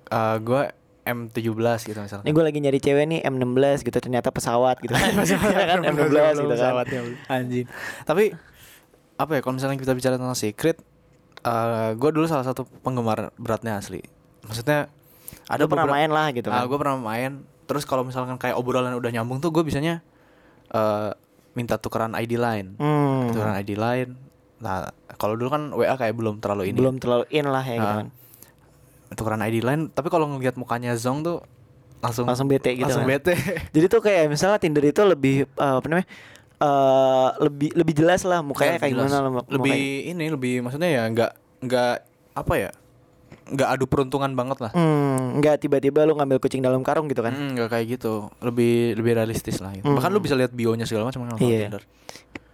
[0.07, 0.63] eh gue
[1.05, 1.47] M17
[1.85, 2.25] gitu misalnya.
[2.25, 5.13] Ini gue lagi nyari cewek nih M16 gitu ternyata pesawat gitu kan.
[5.55, 6.75] Ya kan M16 gitu kan.
[7.31, 7.67] Anjing.
[8.03, 8.35] Tapi
[9.15, 10.83] apa ya kalau misalnya kita bicara tentang secret
[11.41, 14.03] eh gue dulu salah satu penggemar beratnya asli.
[14.43, 14.91] Maksudnya
[15.47, 16.65] ada Lu pernah beberapa- main lah gitu kan.
[16.65, 17.33] gue pernah main.
[17.65, 20.01] Terus kalau misalkan kayak obrolan udah nyambung tuh gue bisanya
[20.75, 21.11] eh
[21.53, 22.75] minta tukeran ID line.
[22.77, 23.31] Hmm.
[23.31, 24.11] Tukeran ID line.
[24.59, 26.77] Nah, kalau dulu kan WA kayak belum terlalu ini.
[26.77, 28.09] Belum terlalu in lah ya gitu Ah, kan.
[29.13, 31.39] Tukeran ID line, tapi kalau ngelihat mukanya Zong tuh
[32.01, 33.13] langsung Langsung bete gitu Langsung kan.
[33.15, 33.33] bete.
[33.75, 36.09] Jadi tuh kayak misalnya Tinder itu lebih eh, apa namanya?
[36.55, 39.11] eh lebih lebih jelas lah mukanya Iya, kayak jelas.
[39.11, 40.11] gimana lah muk- lebih mukanya.
[40.11, 41.95] ini lebih maksudnya ya nggak nggak
[42.35, 42.71] apa ya
[43.47, 47.31] nggak adu peruntungan banget lah Hmm, nggak tiba-tiba lu ngambil kucing dalam karung gitu kan.
[47.31, 49.85] Hmm, nggak kayak gitu lebih lebih realistis lah gitu.
[49.87, 51.69] bahkan lu bisa lihat bionya segala macam kan kalau Iya.
[51.69, 51.85] Tinder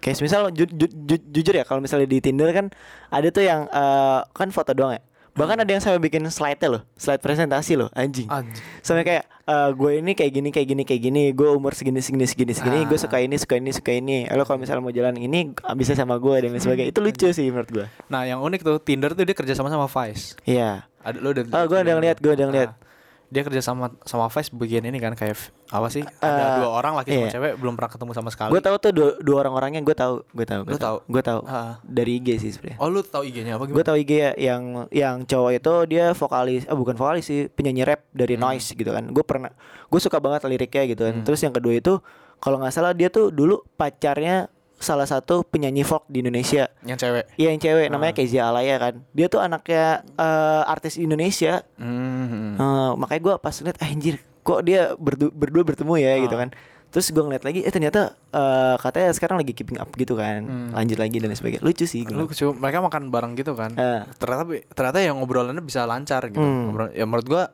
[0.00, 2.72] Kayak misal ju- ju- ju- jujur ya kalau misalnya di Tinder kan
[3.09, 5.03] ada tuh yang eh, kan foto doang ya.
[5.35, 8.27] Bahkan ada yang sampai bikin slide-nya loh, slide presentasi loh, anjing.
[8.27, 8.57] Anjing.
[8.83, 12.27] Sampai kayak eh, gue ini kayak gini kayak gini kayak gini, gue umur segini segini
[12.27, 14.27] segini segini, gue suka ini suka ini suka ini.
[14.35, 16.90] Lo kalau misalnya mau jalan ini bisa sama gue dan lain sebagainya.
[16.90, 17.87] Itu lucu sih menurut gue.
[18.11, 20.35] Nah, yang unik tuh Tinder tuh dia kerja sama sama Vice.
[20.45, 20.87] Iya.
[21.01, 22.71] Ada lo udah Oh, gua udah ngeliat, gua udah ngeliat.
[22.77, 22.89] Nah,
[23.31, 26.03] dia kerja sama sama Vice bagian ini kan kayak apa sih?
[26.19, 27.31] Ada Eh, dua orang laki sama iya.
[27.31, 28.51] cewek belum pernah ketemu sama sekali.
[28.51, 30.97] Gue tahu tuh dua, dua orang-orangnya gue tahu, gue tahu, Lu tahu?
[31.07, 31.79] gue tahu Ah.
[31.81, 32.77] dari IG sih sebenarnya.
[32.77, 36.66] Oh, lu tahu IG-nya apa Gue tahu IG ya yang yang cowok itu dia vokalis,
[36.66, 38.43] ah bukan vokalis sih, penyanyi rap dari Hmm.
[38.45, 39.07] Noise gitu kan.
[39.07, 39.55] Gue pernah,
[39.87, 41.23] gue suka banget liriknya gitu kan.
[41.23, 42.03] Terus yang kedua itu
[42.37, 46.73] kalau nggak salah dia tuh dulu pacarnya salah satu penyanyi folk di Indonesia.
[46.83, 47.25] Yang cewek.
[47.37, 47.93] Iya yang cewek Ah.
[47.93, 49.05] namanya Kezia Alaya kan.
[49.12, 51.61] Dia tuh anaknya eh, artis Indonesia.
[51.77, 52.57] Hmm.
[52.57, 56.40] Eh, makanya gue pas liat ah, anjir kok dia berdu- berdua bertemu ya gitu Ah.
[56.43, 56.51] kan.
[56.90, 60.71] Terus gue ngeliat lagi, eh ternyata eh, katanya sekarang lagi keeping up gitu kan, Hmm.
[60.73, 61.62] lanjut lagi dan lain sebagainya.
[61.62, 62.03] Lucu sih.
[62.03, 62.35] gua Lu bilang.
[62.35, 63.71] cu- mereka makan bareng gitu kan.
[63.77, 64.09] Ah.
[64.12, 66.40] Ternyata ternyata yang ngobrolannya bisa lancar gitu.
[66.40, 66.73] Hmm.
[66.73, 67.45] Ngobrol- ya menurut gua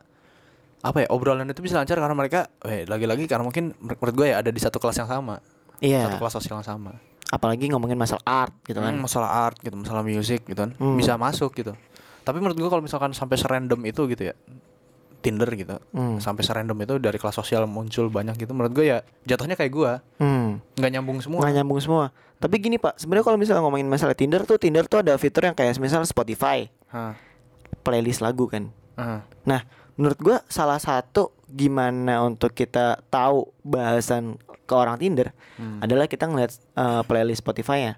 [0.79, 4.39] apa ya obrolan itu bisa lancar karena mereka eh lagi-lagi karena mungkin menurut gue ya
[4.39, 5.43] ada di satu kelas yang sama
[5.77, 6.07] Iya.
[6.07, 6.95] satu kelas sosial yang sama
[7.27, 8.91] Apalagi ngomongin masalah art gitu kan.
[8.91, 10.95] Hmm, masalah art gitu masalah musik gitu kan Hmm.
[10.95, 11.75] bisa masuk gitu
[12.23, 14.35] tapi menurut gua kalau misalkan sampai serandom itu gitu ya
[15.17, 16.19] Tinder gitu Hmm.
[16.19, 19.93] sampai serandom itu dari kelas sosial muncul banyak gitu menurut gue ya jatuhnya kayak gua
[20.19, 20.63] Hmm.
[20.75, 22.05] nggak nyambung semua Nggak nyambung semua.
[22.37, 25.57] Tapi gini pak, sebenarnya kalau misalnya ngomongin masalah Tinder tuh, Tinder tuh ada fitur yang
[25.57, 27.17] kayak misal Spotify, Hah.
[27.81, 28.69] playlist lagu kan.
[28.93, 29.25] Ah.
[29.43, 35.79] Nah, menurut gua salah satu gimana untuk kita tahu bahasan ke orang Tinder Hmm.
[35.79, 37.97] adalah kita ngeliat eh, playlist Spotify-nya.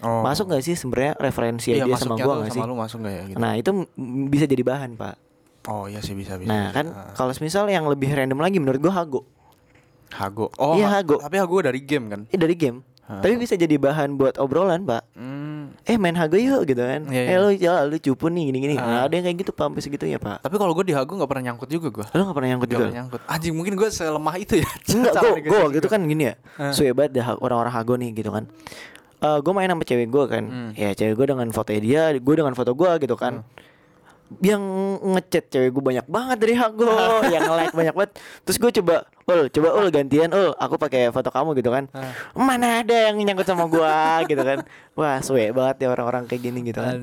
[0.00, 0.22] Oh.
[0.22, 2.60] Masuk nggak sih sebenarnya referensi iya, dia sama gua sama sih?
[2.62, 3.70] lu masuk nggak ya gitu Nah itu
[4.26, 5.14] bisa jadi bahan pak.
[5.64, 6.74] oh iya sih bisa bisa Nah bisa.
[6.74, 7.12] kan Ah.
[7.12, 9.20] kalau misal yang lebih random lagi menurut gua Hago.
[10.10, 11.18] Hago oh Iya, Ha- Hago.
[11.18, 12.80] tapi Hago dari game kan Eh dari game.
[13.04, 15.04] Tapi bisa jadi bahan buat obrolan pak.
[15.12, 15.76] Hmm.
[15.82, 17.04] Eh main Hago yuk gitu kan.
[17.06, 17.36] Iya, Eh iya.
[17.36, 18.74] lu ya lu cupu nih gini-gini.
[18.74, 20.40] Nah, ada yang kayak gitu pak sampai segitu ya pak.
[20.40, 22.72] tapi kalau gue di Hago nggak pernah nyangkut juga gue Lu gak pernah nyangkut Gak
[22.72, 22.84] juga?
[22.84, 25.94] pernah nyangkut anjing mungkin gue selemah itu ya Enggak, gue gue negosiasi waktu itu gua.
[25.94, 26.34] kan gini ya.
[26.56, 26.72] Ah.
[26.72, 28.44] Suwe banget dah orang-orang Hago nih gitu kan.
[29.20, 30.44] Eh gue main sama cewek gue kan.
[30.44, 30.70] Hmm.
[30.74, 33.44] Ya cewek gue dengan fotonya dia, gue dengan foto gue gitu kan.
[34.36, 34.62] Yang
[35.04, 36.90] ngechat cewek gue banyak banget dari Hago,
[37.34, 38.12] yang like banyak banget.
[38.42, 38.94] Terus gue coba,
[39.26, 41.86] ul, coba ul gantian ul, aku pakai foto kamu gitu kan.
[41.90, 42.10] Ah.
[42.32, 43.94] Mana ada yang nyangkut sama gue
[44.30, 44.64] gitu kan.
[44.92, 46.98] Wah suwe banget ya orang-orang kayak gini gitu kan.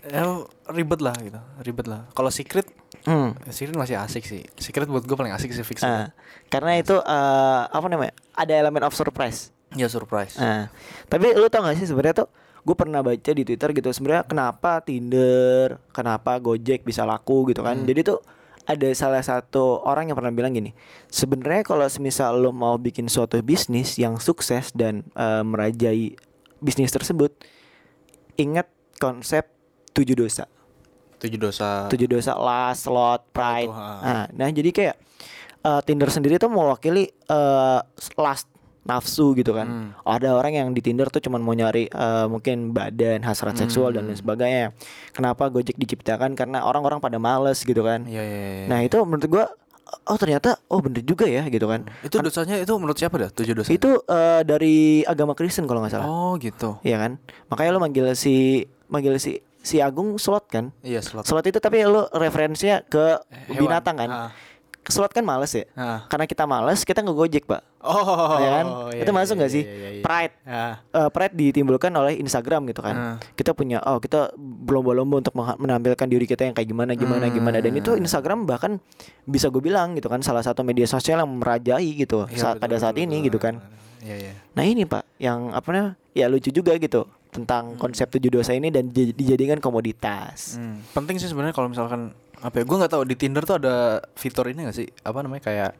[0.00, 0.24] Ya,
[0.68, 2.64] ribet lah gitu ribet lah kalau secret
[3.04, 3.36] Hmm.
[3.48, 6.12] secret masih asik sih secret buat gue paling asik sih fix Ah,
[6.46, 8.12] karena itu eh, apa namanya?
[8.32, 9.52] Ada elemen of surprise.
[9.70, 10.72] ya surprise Nah,
[11.06, 12.28] tapi lu tau gak sih sebenarnya tuh
[12.68, 17.80] gue pernah baca di Twitter gitu sebenarnya kenapa Tinder, kenapa Gojek bisa laku gitu kan.
[17.88, 18.20] Jadi tuh
[18.68, 20.76] ada salah satu orang yang pernah bilang gini,
[21.08, 26.12] sebenarnya kalau semisal lo mau bikin suatu bisnis yang sukses dan eh, merajai
[26.60, 27.32] bisnis tersebut,
[28.36, 28.68] ingat
[29.00, 29.48] konsep
[29.96, 30.44] tujuh dosa.
[31.18, 33.72] tujuh dosa Tujuh dosa last, slot, pride.
[33.72, 34.96] Nah, nah jadi kayak
[35.64, 37.80] eh, Tinder sendiri tuh mewakili eh,
[38.20, 38.57] last
[38.88, 39.68] nafsu gitu kan.
[39.68, 39.88] Hmm.
[40.02, 44.02] Ada orang yang di Tinder tuh cuman mau nyari eh, mungkin badan, hasrat seksual dan
[44.02, 44.22] lain Hmm.
[44.24, 44.66] sebagainya.
[45.10, 46.32] Kenapa Gojek diciptakan?
[46.32, 48.02] Karena orang-orang pada males gitu kan.
[48.02, 48.66] Iya, iya, iya.
[48.66, 49.46] Nah, itu menurut gua
[50.04, 51.84] oh ternyata oh bener juga ya gitu kan.
[52.02, 55.92] itu dosanya itu menurut siapa dah tujuh dosa Itu eh, dari agama Kristen kalau nggak
[55.94, 56.04] salah.
[56.04, 57.12] oh gitu Iya kan?
[57.46, 60.72] Makanya lo manggil si manggil si si Agung slot kan?
[60.82, 63.58] iya slot Slot itu tapi lo referensinya ke Hewan.
[63.58, 64.10] binatang kan?
[64.10, 64.30] Ah.
[64.88, 65.64] Slot kan males ya?
[65.72, 66.08] Ah.
[66.08, 68.66] Karena kita males, kita nggak gojek pak, oh ya kan?
[68.90, 69.62] iya, itu masuk iya, nggak sih?
[69.62, 70.02] iya, iya, iya.
[70.02, 70.74] Pride, Ah.
[70.80, 72.96] Eh, pride ditimbulkan oleh Instagram gitu kan.
[72.96, 73.16] Ah.
[73.30, 77.34] Kita punya, oh kita berlomba-lomba untuk menampilkan diri kita yang kayak gimana, gimana, Hmm.
[77.34, 77.60] gimana.
[77.60, 78.80] Dan itu Instagram bahkan
[79.22, 82.64] bisa gue bilang gitu kan, salah satu media sosial yang merajai gitu Iya, saat betul,
[82.64, 83.26] pada saat betul, ini betul.
[83.26, 83.54] gitu kan.
[83.98, 85.92] iya iya Nah ini pak, yang apa namanya?
[86.10, 90.56] Ya lucu juga gitu tentang konsep tujuh dosa ini dan di- dijadikan komoditas.
[90.56, 90.80] Hmm.
[90.90, 92.64] Penting sih sebenarnya kalau misalkan apa ya?
[92.64, 93.76] Gue nggak tahu di Tinder tuh ada
[94.12, 94.88] fitur ini gak sih?
[95.00, 95.70] Apa namanya kayak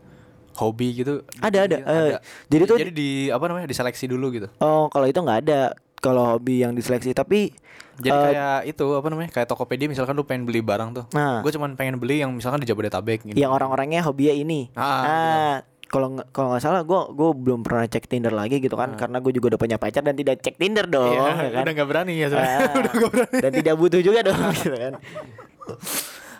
[0.56, 1.22] hobi gitu?
[1.38, 1.76] Ada, ada.
[1.76, 2.10] Iya, Eh,
[2.48, 3.64] jadi tuh- jadi di apa namanya?
[3.64, 4.48] Diseleksi dulu gitu.
[4.58, 5.60] Oh kalau itu nggak ada
[5.96, 7.50] kalau hobi yang diseleksi tapi
[7.96, 9.30] Jadi eh, kayak itu apa namanya?
[9.32, 11.04] Kayak Tokopedia misalkan lu pengen beli barang tuh.
[11.10, 11.40] Nah.
[11.40, 13.34] Gue cuman pengen beli yang misalkan di Jabodetabek gitu.
[13.34, 14.70] yang orang-orangnya hobinya ini.
[14.72, 15.06] Ah, gitu.
[15.08, 15.56] Ah,
[15.88, 19.32] kalau kalau nggak salah gue gue belum pernah cek Tinder lagi gitu kan karena gue
[19.32, 21.62] juga udah punya pacar dan tidak cek Tinder dong Iya, ya kan.
[21.64, 22.58] udah nggak berani ya Ah, sebenarnya.
[22.78, 23.38] udah nggak berani.
[23.40, 24.92] dan tidak butuh juga dong gitu kan.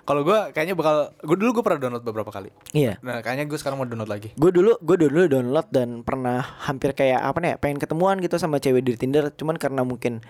[0.09, 2.49] Kalau gue kayaknya bakal gue dulu gue pernah download beberapa kali.
[2.73, 2.97] Iya.
[3.05, 4.33] Nah, kayaknya gue sekarang mau download lagi.
[4.41, 8.41] Gue dulu gue dulu download dan pernah hampir kayak apa nih ya, pengen ketemuan gitu
[8.41, 10.25] sama cewek di Tinder cuman karena mungkin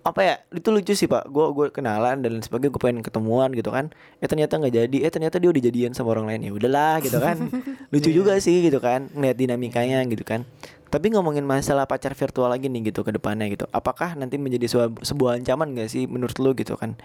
[0.00, 3.52] apa ya itu lucu sih pak gue gue kenalan dan lain sebagainya gue pengen ketemuan
[3.52, 3.92] gitu kan
[4.24, 7.20] eh ternyata nggak jadi eh ternyata dia udah jadian sama orang lain ya udahlah gitu
[7.20, 7.36] kan
[7.92, 10.48] lucu juga sih gitu kan ngeliat dinamikanya gitu kan
[10.90, 13.62] Tapi ngomongin masalah pacar virtual lagi nih gitu ke depannya gitu.
[13.70, 16.98] Apakah nanti menjadi sebuah, sebuah ancaman gak sih menurut lu gitu kan?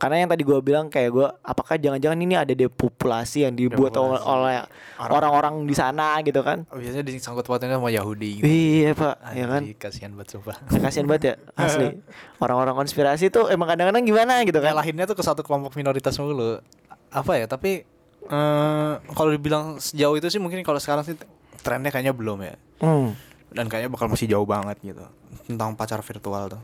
[0.00, 4.16] Karena yang tadi gua bilang kayak gua apakah jangan-jangan ini ada depopulasi yang dibuat ol-
[4.16, 4.64] oleh
[4.98, 6.64] orang-orang di sana gitu kan?
[6.66, 8.44] Biasanya disangkut pautin sama Yahudi gitu.
[8.44, 9.62] Iya, Pak, ya kan?
[9.76, 10.56] Kasihan banget sumpah.
[10.66, 12.00] Ya, kasihan banget ya asli.
[12.36, 14.72] Orang-orang konspirasi tuh emang kadang-kadang gimana gitu kan?
[14.72, 16.64] Nyalahinnya tuh ke satu kelompok minoritas mulu.
[17.12, 17.44] Apa ya?
[17.44, 17.84] Tapi
[18.22, 21.12] eh kalau dibilang sejauh itu sih mungkin kalau sekarang sih
[21.60, 22.56] trennya kayaknya belum ya.
[22.80, 23.12] Hmm.
[23.52, 25.04] Dan kayaknya bakal masih jauh banget gitu
[25.44, 26.62] tentang pacar virtual tuh.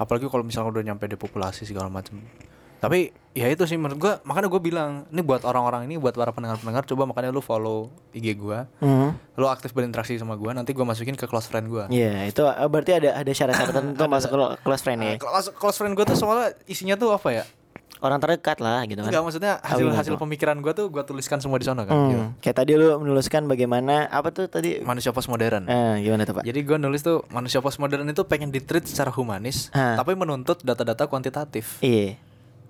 [0.00, 2.16] Apalagi kalau misalnya udah nyampe depopulasi segala macam.
[2.80, 2.98] Tapi
[3.30, 6.82] ya itu sih menurut gua makanya gue bilang ini buat orang-orang ini buat para pendengar-pendengar
[6.82, 8.66] coba makanya lu follow IG gua.
[8.78, 9.14] Hmm.
[9.34, 11.86] Lu aktif berinteraksi sama gua nanti gua masukin ke close friend gua.
[11.86, 15.14] Iya, itu eh, berarti ada ada syarat-syarat tertentu masuk ke lo- close friend ya.
[15.14, 17.44] Kalau masuk close friend gua tuh soalnya isinya tuh apa ya?
[18.00, 19.12] Orang terdekat lah gitu kan.
[19.12, 21.92] Enggak maksudnya hasil gimana hasil pemikiran gua tuh gua tuliskan semua di sana kan.
[22.08, 22.16] gitu.
[22.18, 22.32] Hmm.
[22.40, 24.80] Kayak tadi lu menuliskan bagaimana apa tuh tadi?
[24.80, 25.68] Manusia postmodern.
[25.68, 26.42] Eh, gimana tuh, Pak?
[26.42, 29.94] Jadi gue nulis tuh manusia postmodern itu pengen ditreat secara humanis, Ah.
[29.94, 31.76] tapi menuntut data-data kuantitatif.
[31.78, 32.16] Iya.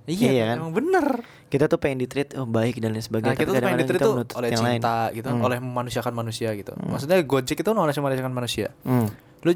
[0.05, 0.57] Iya, Iya kan?
[0.61, 1.07] emang bener.
[1.47, 3.37] Kita tuh pengen ditreat oh baik dan lain Nah, sebagainya.
[3.37, 4.79] kita tuh pengen ditreat tuh oleh yang lain.
[4.79, 6.73] cinta gitu, oleh memanusiakan manusia gitu.
[6.77, 8.71] Maksudnya Gojek itu memanusiakan manusia.
[8.81, 9.11] Hmm.
[9.43, 9.51] Lu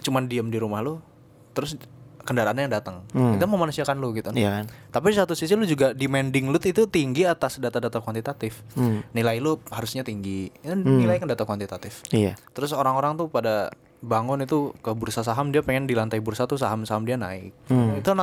[0.00, 1.02] cuman diem di rumah lu,
[1.50, 1.76] terus
[2.20, 3.02] kendaraannya yang datang.
[3.10, 3.34] Hmm.
[3.34, 4.30] Itu memanusiakan lu gitu.
[4.30, 4.64] Iya kan?
[4.90, 8.62] Tapi di satu sisi lu juga demanding lu itu tinggi atas data-data kuantitatif.
[8.72, 9.02] Hmm.
[9.10, 10.52] Nilai lu harusnya tinggi.
[10.60, 12.06] Ya, Nilai kan data kuantitatif.
[12.08, 12.38] Iya.
[12.52, 16.56] Terus orang-orang tuh pada bangun itu ke bursa saham dia pengen di lantai bursa tuh
[16.56, 17.52] saham-saham dia naik.
[17.68, 17.98] Hmm.
[17.98, 18.14] Itu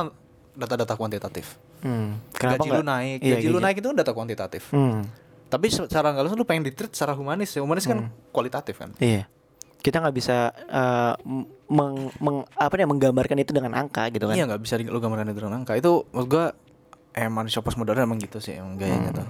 [0.58, 1.54] data-data kuantitatif.
[1.78, 2.18] Hmm.
[2.34, 4.62] Kenapa gaji lu nggak- naik, Iya, gaji lu naik itu data kuantitatif.
[4.68, 5.06] Hmm.
[5.46, 7.54] Tapi secara nggak langsung lu pengen ditreat secara humanis.
[7.54, 8.90] Ya, Humanis kan kualitatif kan.
[8.98, 9.30] Iya.
[9.78, 10.50] Kita nggak bisa
[11.20, 14.34] m- meng, meng- apa nih menggambarkan itu dengan angka gitu kan?
[14.34, 15.72] Iya nggak bisa lu gambarkan itu dengan angka.
[15.72, 16.46] Itu maksud gua
[17.14, 19.18] eh manusia postmodern emang gitu sih emang gayanya Hmm.
[19.22, 19.28] tuh.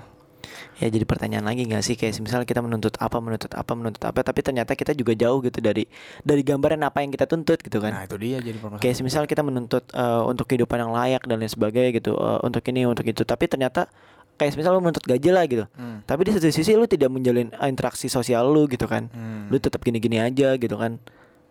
[0.79, 4.23] Ya jadi pertanyaan lagi nggak sih kayak misal kita menuntut apa menuntut apa menuntut apa
[4.23, 5.91] tapi ternyata kita juga jauh gitu dari
[6.23, 7.91] dari gambaran apa yang kita tuntut gitu kan?
[7.93, 8.83] Nah, itu dia jadi permasalahan.
[8.87, 12.62] Kayak misal kita menuntut eh, untuk kehidupan yang layak dan lain sebagainya gitu eh, untuk
[12.64, 13.91] ini untuk itu tapi ternyata
[14.35, 15.99] kayak misal lu menuntut gaji lah gitu Hmm.
[16.07, 19.51] tapi di satu sisi lu tidak menjalin eh, interaksi sosial lu gitu kan Hmm.
[19.51, 21.03] lu tetap gini-gini aja gitu kan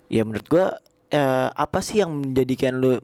[0.08, 2.96] ya menurut gua eh, apa sih yang menjadikan lu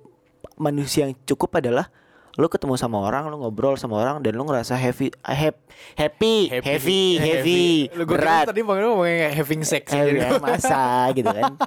[0.55, 1.91] manusia yang cukup adalah
[2.33, 5.53] lu ketemu sama orang lu ngobrol sama orang dan lu ngerasa happy hap,
[5.93, 8.45] happy heavy heavy, Lu gua kira berat.
[8.49, 9.85] tadi mau ngomong having sex.
[9.87, 10.17] eh, gitu.
[10.17, 11.53] ya, masa gitu kan.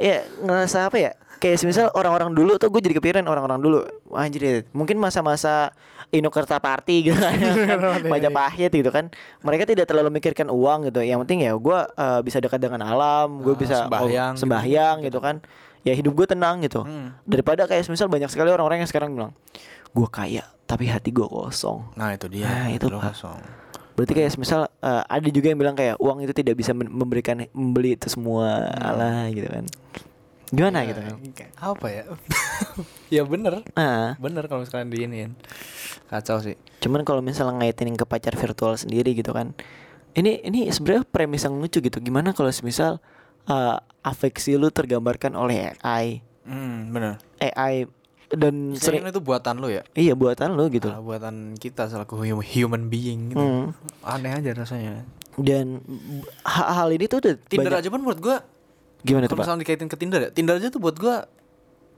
[0.00, 1.12] Ya ngerasa apa ya?
[1.36, 5.76] Kayak misal orang-orang dulu tuh gue jadi kepikiran orang-orang dulu Wah, anjir ya, mungkin masa-masa
[6.08, 7.36] Inokerta Party gitu kan.
[8.12, 9.12] Majapahit gitu kan.
[9.40, 11.04] Mereka tidak terlalu memikirkan uang gitu.
[11.04, 14.40] Yang penting ya gue eh, bisa dekat dengan alam gue Ah, bisa sembahyang gitu.
[14.40, 15.36] sembahyang gitu kan.
[15.80, 16.80] Ya hidup gue tenang gitu.
[16.80, 17.12] Hmm.
[17.24, 19.36] daripada kayak misal banyak sekali orang-orang yang sekarang bilang
[19.90, 22.46] gue kaya tapi hati gue kosong Nah, itu dia.
[22.46, 23.10] Nah, itu, Pak.
[23.10, 23.38] kosong.
[23.98, 27.94] Berarti kayak misal eh, ada juga yang bilang kayak uang itu tidak bisa memberikan membeli
[27.94, 29.66] itu semua Allah gitu kan.
[30.50, 31.14] Gimana gitu kan?
[31.58, 32.04] Apa ya?
[33.14, 33.62] ya bener.
[33.74, 35.34] Ah, Bener kalau misalkan diinin.
[36.08, 36.58] Kacau sih.
[36.80, 39.52] cuman kalau misalnya ngaitin ke pacar virtual sendiri gitu kan.
[40.10, 41.98] Ini ini sebenarnya premis yang lucu gitu.
[41.98, 42.98] Gimana kalau misal
[43.46, 47.20] eh, afeksi lu tergambarkan oleh AI, Hmm, bener.
[47.38, 47.84] AI
[48.30, 49.82] dan sering Sering itu buatan lu ya?
[49.92, 50.86] iya buatan lu gitu.
[50.86, 53.42] Ah, buatan kita selaku hu- human being gitu.
[53.42, 53.74] Hmm.
[54.00, 55.02] Aneh aja rasanya.
[55.34, 55.82] Dan
[56.42, 58.36] ha- hal ini tuh udah Tinder banyak- aja pun menurut gua
[59.00, 61.24] gimana tuh misalnya dikaitin ke Tinder ya, Tinder aja tuh buat gua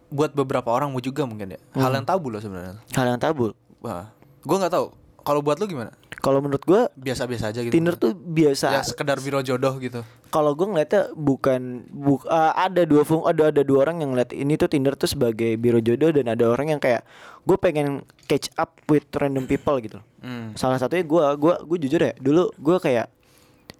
[0.08, 1.60] buat beberapa orang mau juga mungkin ya.
[1.74, 2.80] Hal yang tabu loh sebenarnya.
[2.90, 3.52] Hal yang tabu.
[3.80, 4.86] Wah, gua nggak tahu.
[5.18, 5.92] Kalau buat lu gimana?
[6.14, 7.72] Kalau menurut gua Biasa-biasa aja gitu.
[7.72, 10.00] Tinder tuh biasa ya sekedar biro jodoh gitu.
[10.32, 14.32] Kalau gue ngeliatnya bukan buk, eh, ada dua fung ada ada dua orang yang ngeliat
[14.32, 17.04] ini tuh Tinder tuh sebagai biro jodoh dan ada orang yang kayak
[17.42, 20.54] gue pengen catch up with random people gitu Hmm.
[20.54, 23.10] salah satunya gue gua gue jujur ya dulu gue kayak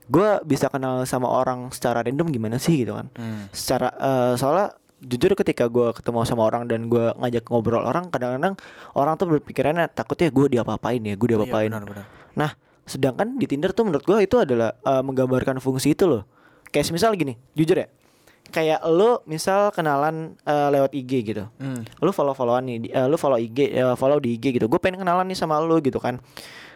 [0.04, 3.46] gue bisa kenal sama orang secara random gimana sih gitu kan Hmm.
[3.48, 8.54] secara eh, soalnya jujur ketika gue ketemu sama orang dan gue ngajak ngobrol orang kadang-kadang
[8.92, 12.04] orang tuh berpikirannya takutnya gue diapa-apain ya gue Iya, diapa-apain benar, benar.
[12.32, 12.50] Nah,
[12.82, 16.22] sedangkan di Tinder tuh menurut gua itu adalah eh, menggambarkan fungsi itu loh.
[16.72, 17.86] Kayak misal gini, jujur ya.
[18.44, 21.44] Kayak lo misal kenalan eh, lewat IG gitu.
[21.56, 21.84] Hmm.
[21.98, 24.66] Lu follow-followan nih, di- eh, lu follow IG, eh, follow di IG gitu.
[24.66, 26.20] Gue pengen kenalan nih sama lo gitu kan.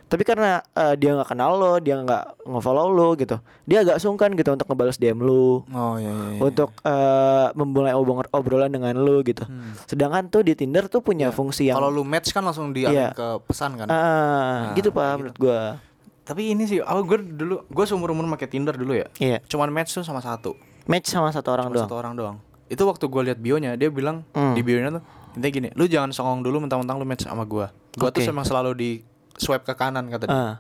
[0.07, 3.37] Tapi karena eh, dia nggak kenal lo, dia nggak nge-follow lo gitu.
[3.65, 5.67] Dia agak sungkan gitu untuk ngebales DM lu.
[5.67, 6.27] Oh iya iya.
[6.31, 6.41] iya.
[6.41, 9.43] Untuk eh, memulai obrol- obrolan dengan lo gitu.
[9.85, 11.83] Sedangkan tuh di Tinder tuh punya fungsi yang Hmm.
[11.83, 13.11] Kalau lu match kan langsung dialih Iya.
[13.13, 13.87] ke pesan kan.
[13.87, 15.83] ah, gitu Pak menurut gua.
[16.27, 19.07] Tapi ini sih, oh gue dulu, gue seumur umur pakai Tinder dulu ya.
[19.17, 19.39] Iya.
[19.43, 21.87] Cuman match tuh sama satu, Match sama satu orang sama doang.
[21.87, 22.37] satu orang doang.
[22.67, 24.53] Itu waktu gue lihat bionya, dia bilang Hmm.
[24.53, 27.67] di bionya tuh intinya gini, lu jangan songong dulu mentang-mentang lu match sama gue.
[27.93, 28.27] Gue tuh Oke.
[28.27, 28.91] emang selalu di
[29.35, 30.35] swipe ke kanan kata dia.
[30.35, 30.55] Ah.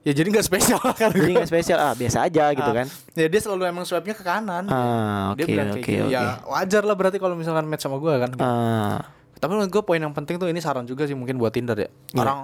[0.00, 2.86] ya jadi nggak spesial kan Jadi nggak spesial ah biasa aja gitu kan.
[3.12, 6.14] ya dia selalu emang swipe-nya ke kanan Ah, dia oke bilang kayak oke gitu oke.
[6.14, 8.98] ya wajar lah berarti kalau misalkan match sama gue kan Ah,
[9.34, 11.90] tapi menurut gue poin yang penting tuh ini saran juga sih mungkin buat Tinder ya
[12.08, 12.14] Iya.
[12.16, 12.38] orang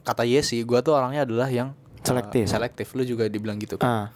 [0.00, 2.44] kata Yesi gue tuh orangnya adalah yang uh, Selektif.
[2.46, 4.06] selektif lu juga dibilang gitu kan ah,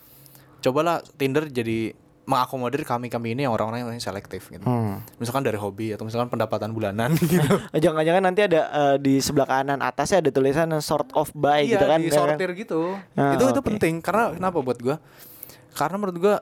[0.59, 5.17] cobalah Tinder jadi mengakomodir kami kami ini yang orang-orang yang selektif gitu hmm.
[5.17, 9.49] misalkan dari hobi atau misalkan pendapatan bulanan gitu Eh, Jangan-jangan nanti ada eh, di sebelah
[9.49, 11.97] kanan atasnya ada tulisan sort of by iya gitu kan.
[11.97, 12.01] ya kan?
[12.37, 12.81] disortir gitu
[13.15, 13.67] Ah, itu itu oke.
[13.67, 14.97] penting karena kenapa buat gua
[15.73, 16.37] karena menurut gua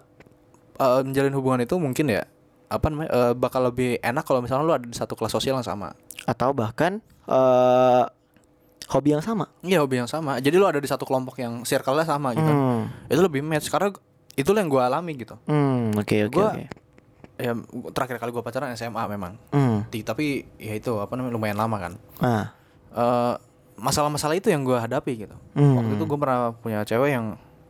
[0.76, 2.26] eh, menjalin hubungan itu mungkin ya
[2.66, 5.62] apa namanya eh, bakal lebih enak kalau misalnya lu ada di satu kelas sosial yang
[5.62, 6.98] sama Atau bahkan
[7.30, 8.04] eh
[8.88, 9.50] hobi yang sama.
[9.60, 12.86] iya hobi yang sama jadi lu ada di satu kelompok yang circle-nya sama gitu Hmm.
[13.04, 13.90] itu lebih match karena
[14.32, 16.64] itu yang gua alami gitu Hmm, oke oke oke.
[17.36, 17.52] ya
[17.90, 19.84] terakhir kali gua pacaran SMA memang Hmm.
[19.86, 22.46] Di- tapi ya itu apa namanya lumayan lama kan Ah.
[22.92, 23.34] eh
[23.76, 25.76] masalah-masalah itu yang gua hadapi gitu Hmm.
[25.76, 27.26] waktu itu gua pernah punya cewek yang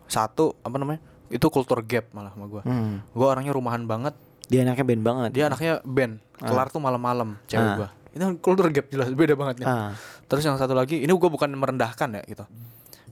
[0.06, 3.02] satu apa namanya itu kultur gap malah sama gua Hmm.
[3.10, 4.14] gua orangnya rumahan banget
[4.46, 5.30] Dia anaknya band banget.
[5.32, 7.76] dia anaknya band kelar tuh malam-malam cewek Ah.
[7.76, 9.92] gua itu kultur gap jelas beda banget nih Ah.
[10.24, 12.44] terus yang satu lagi ini gua bukan merendahkan ya gitu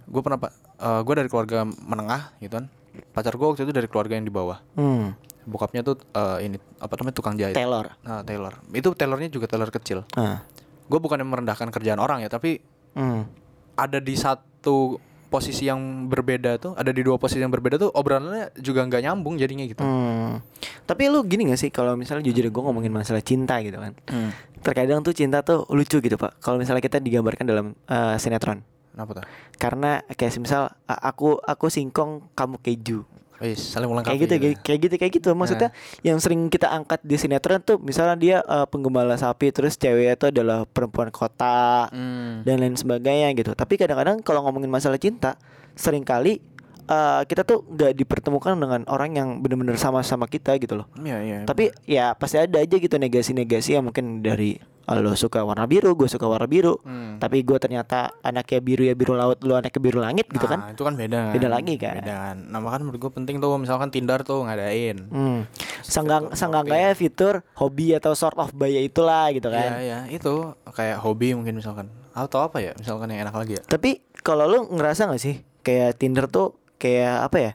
[0.06, 2.66] gua pernah pak eh, gua dari keluarga menengah gitu kan
[3.10, 5.12] pacar gua waktu itu dari keluarga yang di bawah Hmm.
[5.44, 7.92] bokapnya tuh eh, ini apa namanya tukang jahit Taylor.
[8.00, 10.40] nah Taylor itu Taylornya juga Taylor kecil Ah.
[10.84, 12.60] gue bukan yang merendahkan kerjaan orang ya tapi
[12.92, 13.26] Hmm.
[13.74, 14.96] ada di satu
[15.34, 19.34] posisi yang berbeda tuh ada di dua posisi yang berbeda tuh obrolannya juga nggak nyambung
[19.34, 20.38] jadinya gitu Hmm.
[20.86, 23.98] Tapi lu gini gak sih kalau misalnya jujur gue ngomongin masalah cinta gitu kan.
[24.06, 24.30] Hmm.
[24.62, 26.38] Terkadang tuh cinta tuh lucu gitu pak.
[26.38, 28.62] Kalau misalnya kita digambarkan dalam eh, sinetron.
[28.94, 29.24] kenapa tuh
[29.58, 33.02] Karena kayak misal aku aku singkong kamu keju.
[33.44, 35.28] Wis, saling melengkapi Kayak gitu, kayak, kayak gitu, kayak gitu.
[35.32, 35.68] Maksudnya
[36.00, 40.32] yang sering kita angkat di sinetron tuh, misalnya dia eh, penggembala sapi, terus cewek itu
[40.32, 42.40] adalah perempuan kota Hmm.
[42.42, 43.52] dan lain sebagainya gitu.
[43.52, 45.36] Tapi kadang-kadang kalau ngomongin masalah cinta,
[45.76, 46.40] sering kali
[46.84, 50.86] eh, kita tuh nggak dipertemukan dengan orang yang benar-benar sama-sama kita gitu loh.
[50.98, 51.38] Iya, iya.
[51.44, 55.96] Tapi ya pasti ada aja gitu negasi-negasi yang mungkin dari ah, lo suka warna biru,
[55.96, 56.76] gue suka warna biru.
[56.84, 57.16] Hmm.
[57.16, 60.60] Tapi gue ternyata anaknya biru ya biru laut, lu anaknya biru langit gitu kan.
[60.60, 61.32] Nah, itu kan beda kan.
[61.32, 61.94] Beda lagi kan.
[62.04, 62.36] Beda kan.
[62.52, 65.08] Nah, makanya menurut gue penting tuh misalkan Tinder tuh ngadain.
[65.08, 65.48] Hmm.
[65.80, 69.70] Sanggang sanggang kayak fitur hobi atau sort of by itulah gitu Iya, kan.
[69.80, 71.88] iya, itu kayak hobi mungkin misalkan.
[72.12, 72.76] Atau apa ya?
[72.76, 73.62] Misalkan yang enak lagi ya.
[73.64, 77.52] Tapi kalau lu ngerasa gak sih kayak Tinder tuh kayak apa ya?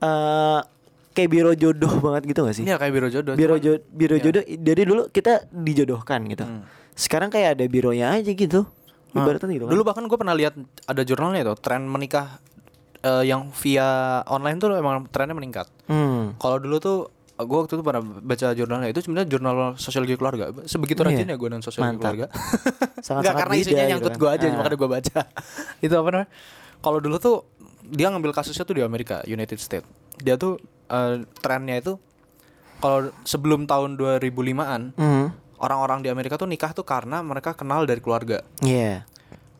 [0.00, 0.60] Eh
[1.10, 2.64] kayak biro jodoh banget gitu gak sih?
[2.64, 3.34] Iya, kayak biro jodoh.
[3.34, 4.22] Biro cuman- jo- biro iya.
[4.22, 6.44] jodoh dari dulu kita dijodohkan gitu.
[6.44, 6.62] Hmm.
[6.92, 8.64] Sekarang kayak ada bironya aja gitu.
[9.10, 9.72] Ah, Ibaratnya gitu kan.
[9.74, 12.38] Dulu bahkan gue pernah lihat ada jurnalnya tuh tren menikah
[13.00, 13.88] eh, yang via
[14.24, 15.66] online tuh emang trennya meningkat.
[15.86, 16.36] Hmm.
[16.36, 16.98] Kalau dulu tuh
[17.36, 20.52] gue waktu itu pernah baca jurnalnya itu sebenarnya jurnal sosiologi keluarga.
[20.62, 21.08] Sebegitu Iya.
[21.10, 22.04] rajinnya gue dengan sosiologi Mantap.
[22.06, 22.26] keluarga.
[23.00, 24.20] Sangat-sangat Enggak karena beda isinya gitu nyangkut kan.
[24.20, 24.52] gue aja Ah.
[24.54, 25.20] makanya gue baca.
[25.84, 26.28] itu apa namanya?
[26.80, 27.36] Kalau dulu tuh
[27.82, 29.86] dia ngambil kasusnya tuh di Amerika, United States.
[30.16, 31.96] Dia tuh eh, trennya itu
[32.76, 35.26] kalau sebelum tahun 2005-an Hmm.
[35.56, 38.40] orang-orang di Amerika tuh nikah tuh karena mereka kenal dari keluarga.
[38.58, 39.04] Iya.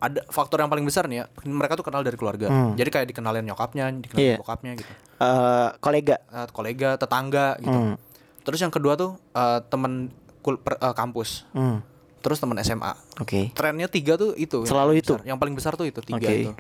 [0.01, 2.49] Ada faktor yang paling besar nih ya, mereka tuh kenal dari keluarga.
[2.49, 2.73] Hmm.
[2.73, 4.37] Jadi kayak dikenalin nyokapnya, dikenalin Iya.
[4.41, 4.93] bokapnya gitu.
[5.21, 6.17] Eh, kolega.
[6.25, 7.69] Eh, kolega, tetangga gitu.
[7.71, 7.95] Hmm.
[8.41, 10.09] Terus yang kedua tuh eh, temen
[10.41, 11.45] kul- per- eh, kampus.
[11.53, 11.85] Hmm.
[12.21, 12.97] Terus temen SMA.
[13.17, 13.53] Oke.
[13.53, 14.61] Trennya tiga tuh itu.
[14.61, 15.13] yang Selalu paling itu?
[15.15, 15.27] besar.
[15.27, 16.33] Yang paling besar tuh itu tiga Oke.
[16.35, 16.53] itu.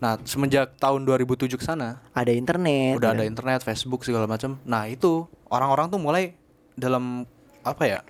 [0.00, 2.96] Nah semenjak tahun 2007 ke sana Ada internet.
[2.96, 3.16] udah gitu.
[3.16, 4.56] ada internet, Facebook segala macam.
[4.64, 6.32] Nah itu orang-orang tuh mulai
[6.72, 7.28] dalam
[7.60, 8.00] apa ya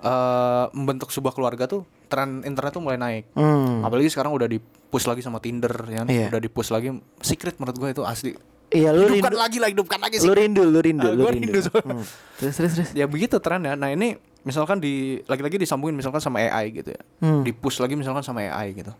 [0.00, 3.24] eh membentuk sebuah keluarga tuh tren internet tuh mulai naik.
[3.34, 3.82] Hmm.
[3.82, 6.02] Apalagi sekarang udah di push lagi sama Tinder ya?
[6.02, 6.26] Iya.
[6.30, 6.90] udah di push lagi.
[7.20, 8.32] Secret menurut gue itu asli.
[8.70, 10.30] Iya lu hidupkan rindu, lagi lah, hidupkan lagi lu sih.
[10.32, 11.58] rindu, lu rindu, Ah, lu rindu.
[11.58, 11.70] rindu.
[11.74, 12.06] Hmm.
[12.38, 12.90] Terus terus terus.
[12.94, 13.74] Ya begitu trennya.
[13.74, 17.02] Nah ini misalkan di lagi-lagi disambungin misalkan sama AI gitu ya.
[17.18, 17.42] Hmm.
[17.42, 18.94] Di push lagi misalkan sama AI gitu.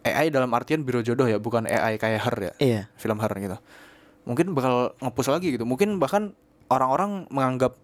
[0.00, 2.52] AI dalam artian biro jodoh ya, bukan AI kayak Her ya.
[2.56, 2.82] Iya.
[2.96, 3.56] Film Her gitu.
[4.24, 5.64] Mungkin bakal nge-push lagi gitu.
[5.64, 6.32] Mungkin bahkan
[6.68, 7.76] orang-orang menganggap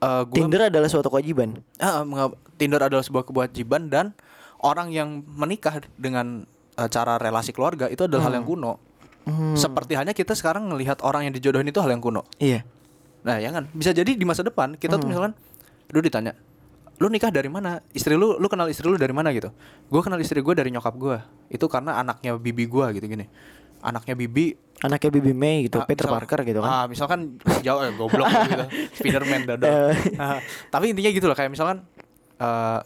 [0.00, 1.60] eh gua Tinder adalah suatu kewajiban.
[1.80, 4.14] Menganggap Tinder adalah sebuah kewajiban dan
[4.60, 8.78] orang yang menikah dengan eh, cara relasi keluarga itu adalah hal yang kuno.
[9.28, 9.52] Hmm.
[9.52, 12.24] Seperti hanya kita sekarang melihat orang yang dijodohin itu hal yang kuno.
[12.40, 12.64] Iya.
[13.20, 13.68] Nah, ya kan?
[13.70, 15.02] Bisa jadi di masa depan kita Hmm.
[15.04, 15.32] tuh misalkan
[15.92, 16.32] lu ditanya,
[17.00, 17.80] "Lu nikah dari mana?
[17.90, 19.50] Istri lu lu kenal istri lu dari mana gitu?"
[19.88, 21.16] Gue kenal istri gue dari nyokap gue.
[21.48, 23.26] Itu karena anaknya bibi gue gitu gini.
[23.80, 26.70] Anaknya bibi Anaknya Bibi May gitu, ah, Peter misal- Parker gitu kan.
[26.72, 28.64] Ah, misalkan jauh eh, goblok gitu.
[28.96, 29.92] Spiderman dada.
[29.92, 30.16] Eh.
[30.16, 30.40] Ah,
[30.72, 31.84] tapi intinya gitu loh kayak misalkan
[32.40, 32.80] eh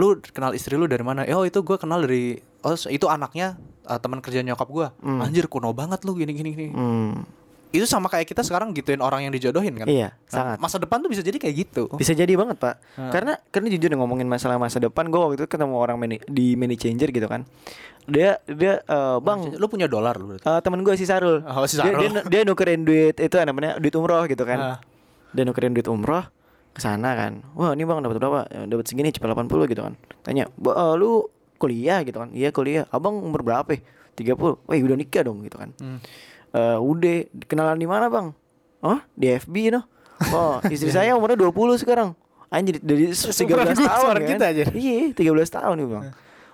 [0.00, 1.28] lu kenal istri lu dari mana?
[1.28, 4.86] Eh, Oh, itu gue kenal dari oh itu anaknya eh, teman kerja nyokap gue.
[5.04, 5.20] Hmm.
[5.20, 6.68] Anjir kuno banget lu gini gini gini.
[6.72, 7.28] Hmm.
[7.70, 9.84] Itu sama kayak kita sekarang gituin orang yang dijodohin kan?
[9.84, 10.56] Iya, Nah, sangat.
[10.58, 11.82] masa depan tuh bisa jadi kayak gitu.
[11.92, 12.80] Bisa jadi banget pak.
[12.94, 13.10] Nah.
[13.10, 16.74] Karena karena jujur ngomongin masalah masa depan Gue waktu itu ketemu orang mani- di Money
[16.74, 17.44] Changer gitu kan.
[18.04, 20.42] Dia dia eh, Bang lu punya dolar lu berarti?
[20.42, 22.00] eh, temen gue si Sarul, Oh, si Dia, Sarul.
[22.00, 24.58] dia, dia nukerin duit itu namanya duit umroh gitu kan.
[24.58, 24.78] Ah.
[25.30, 26.24] Dia nukerin duit umroh
[26.70, 27.44] ke sana kan.
[27.52, 28.40] Wah ini bang dapat berapa?
[28.46, 29.92] Ya, Dapat segini cepet 80 gitu kan.
[30.20, 32.00] Tanya "Ba- eh, Lu kuliah?
[32.00, 32.30] gitu kan.
[32.30, 32.88] Iya kuliah.
[32.88, 33.68] Abang umur berapa?
[33.68, 33.80] Ya
[34.16, 35.70] 30 Wih udah nikah dong gitu kan.
[35.76, 35.98] Hmm.
[36.54, 38.32] Eh, udah kenalan di mana bang?
[38.80, 39.84] Oh di FB no.
[40.32, 42.14] Oh istri saya umurnya 20 sekarang.
[42.48, 44.28] Anjir dari 13 Seumuran gua, tahun kan?
[44.32, 44.64] kita aja.
[44.72, 46.04] Iya 13 tahun nih bang.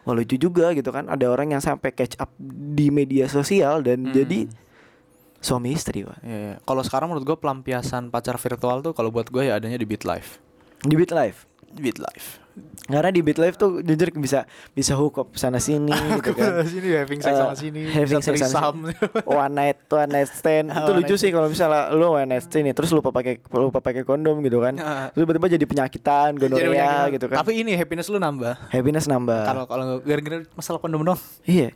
[0.05, 2.29] Wah lucu juga gitu kan Ada orang yang sampai catch up
[2.77, 4.45] di media sosial Dan jadi
[5.41, 6.55] suami istri pak Iya, iya.
[6.61, 10.45] Kalau sekarang menurut gue pelampiasan pacar virtual tuh kalau buat gue ya adanya di BitLife.
[10.85, 12.45] Di Beat Life BitLife.
[12.87, 16.95] Karena di Beat Life tuh jujur bisa bisa hook up sana sini gitu kan sini
[16.95, 18.95] having sex sama sini, having sex sama
[19.25, 22.63] one night one night stand Ah, itu lucu sih kalau misalnya lu one night stand
[22.65, 24.79] nih terus lupa pakai lupa pakai kondom gitu kan
[25.11, 28.71] terus tiba-tiba jadi penyakitan gonorrea banyak- gitu kan Tapi ini happiness lu nambah.
[28.71, 31.19] happiness nambah Kalau kalau gara-gara masalah kondom dong.
[31.43, 31.75] iya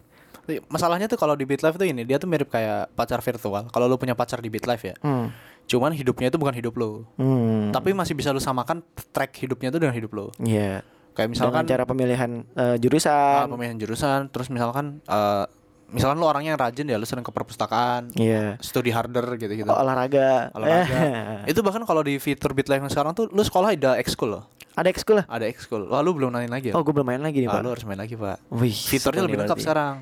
[0.65, 3.69] Masalahnya tuh kalau di BitLife tuh ini dia tuh mirip kayak pacar virtual.
[3.69, 4.97] Kalau lu punya pacar di BitLife ya.
[4.99, 5.27] hmm.
[5.69, 7.05] Cuman hidupnya itu bukan hidup lu.
[7.15, 7.69] Hmm.
[7.71, 8.81] Tapi masih bisa lu samakan
[9.13, 10.27] track hidupnya tuh dengan hidup lu.
[10.41, 10.81] Iya.
[11.13, 13.47] Kayak Misalkan misalkan cara pemilihan ah, jurusan.
[13.49, 15.45] pemilihan jurusan, terus misalkan eh
[15.89, 18.57] misalkan lu orangnya yang rajin ya lu sering ke perpustakaan, Iya.
[18.59, 19.67] studi harder gitu-gitu.
[19.67, 20.53] Oh, olahraga.
[20.53, 21.01] olahraga.
[21.51, 24.45] itu bahkan kalau di fitur BitLife yang sekarang tuh lu sekolah ada ekskul loh.
[24.73, 25.27] Ada ekskul lah.
[25.27, 25.91] Ada ekskul.
[25.91, 26.79] Wah, lu belum nanyain lagi ya?
[26.79, 27.63] Oh, gue belum main lagi nih, Ah, Pak.
[27.67, 28.37] lu harus main lagi, Pak.
[28.55, 29.67] Wih, Fiturnya lebih lengkap berarti.
[29.67, 29.95] sekarang.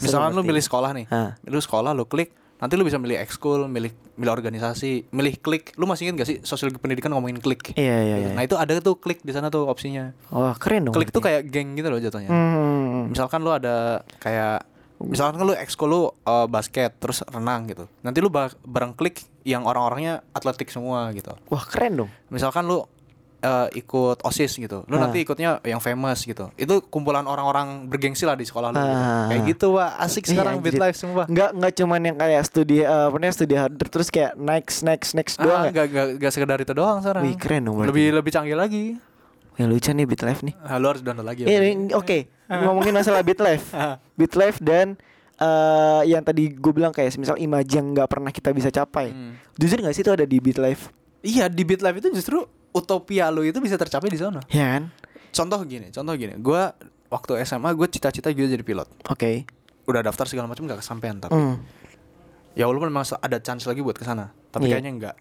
[0.00, 0.48] Misalkan lu berarti.
[0.48, 1.06] milih sekolah nih.
[1.12, 1.30] Ah.
[1.44, 5.74] Lu sekolah lu klik, nanti lu bisa milih ekskul, milih milih organisasi, milih klik.
[5.74, 7.74] Lu masih ingat gak sih sosial pendidikan ngomongin klik?
[7.74, 8.30] Iya, iya, iya.
[8.38, 10.14] Nah, itu ada tuh klik di sana tuh opsinya.
[10.30, 10.94] Wah, keren dong.
[10.94, 12.30] Klik tuh kayak geng gitu loh jatuhnya.
[12.30, 13.10] Hmm.
[13.10, 14.62] Misalkan lu ada kayak
[15.02, 17.90] misalkan kan lu ekskul lu uh, basket terus renang gitu.
[18.06, 21.34] Nanti lu ba- bareng klik yang orang-orangnya atletik semua gitu.
[21.50, 22.10] Wah, keren dong.
[22.30, 22.86] Misalkan lu
[23.42, 24.82] uh, ikut OSIS gitu.
[24.84, 25.04] Lu Ah.
[25.04, 26.48] nanti ikutnya yang famous gitu.
[26.54, 28.76] Itu kumpulan orang-orang bergengsi lah di sekolah lu.
[28.76, 28.86] gitu.
[28.88, 29.26] Ah.
[29.28, 29.90] Kayak gitu, Wah.
[29.96, 30.64] Asik Iya, sekarang anjir.
[30.68, 31.24] beat life semua.
[31.24, 35.10] Nggak nggak cuman yang kayak studi eh, apa namanya studi harder terus kayak next next
[35.12, 35.74] next doang Ah, ya.
[35.74, 37.22] gak, gak, gak sekedar itu doang sekarang.
[37.22, 37.82] Wih, keren dong.
[37.82, 38.96] Lebih lebih canggih lagi.
[39.52, 40.54] Ya lucu nih Beat Life nih.
[40.58, 41.44] Ah, lu harus download lagi.
[41.44, 41.60] Ya.
[41.60, 43.68] ini- oke, ngomongin masalah Beat Life.
[43.70, 44.00] Ah.
[44.14, 44.96] Beat Life dan
[45.34, 49.10] eh yang tadi gue bilang kayak misal image yang nggak pernah kita bisa capai.
[49.10, 49.34] Hmm.
[49.54, 50.88] Jujur nggak sih itu ada di Beat Life?
[51.20, 52.42] Iya, di beat life itu justru
[52.72, 54.40] utopia lu itu bisa tercapai di sana.
[54.48, 54.92] Ya kan?
[55.32, 56.36] Contoh gini, contoh gini.
[56.36, 56.72] Gua
[57.08, 58.88] waktu SMA gue cita-cita juga jadi pilot.
[59.08, 59.44] Oke.
[59.84, 61.60] Udah daftar segala macam gak kesampaian tapi Hmm.
[62.52, 64.80] ya walaupun memang ada chance lagi buat ke sana, tapi Iya.
[64.80, 65.14] kayaknya enggak.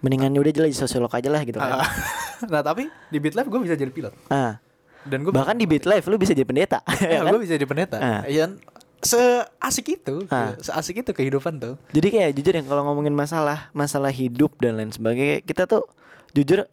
[0.00, 1.80] Mendingan udah jadi sosiolog aja lah gitu kan.
[2.52, 4.14] nah, tapi di beat life gue bisa jadi pilot.
[4.30, 4.60] Ah.
[5.08, 6.84] Dan gue Bahkan di Beat Life lu bisa jadi pendeta.
[7.00, 7.32] ya kan?
[7.32, 7.96] gue bisa jadi pendeta.
[7.96, 8.22] Ah.
[8.28, 8.52] Iya,
[9.00, 10.52] seasik itu, Ah.
[10.58, 11.74] seasik itu kehidupan tuh.
[11.94, 15.86] Jadi kayak jujur ya kalau ngomongin masalah masalah hidup dan lain sebagainya, kita tuh
[16.34, 16.66] jujur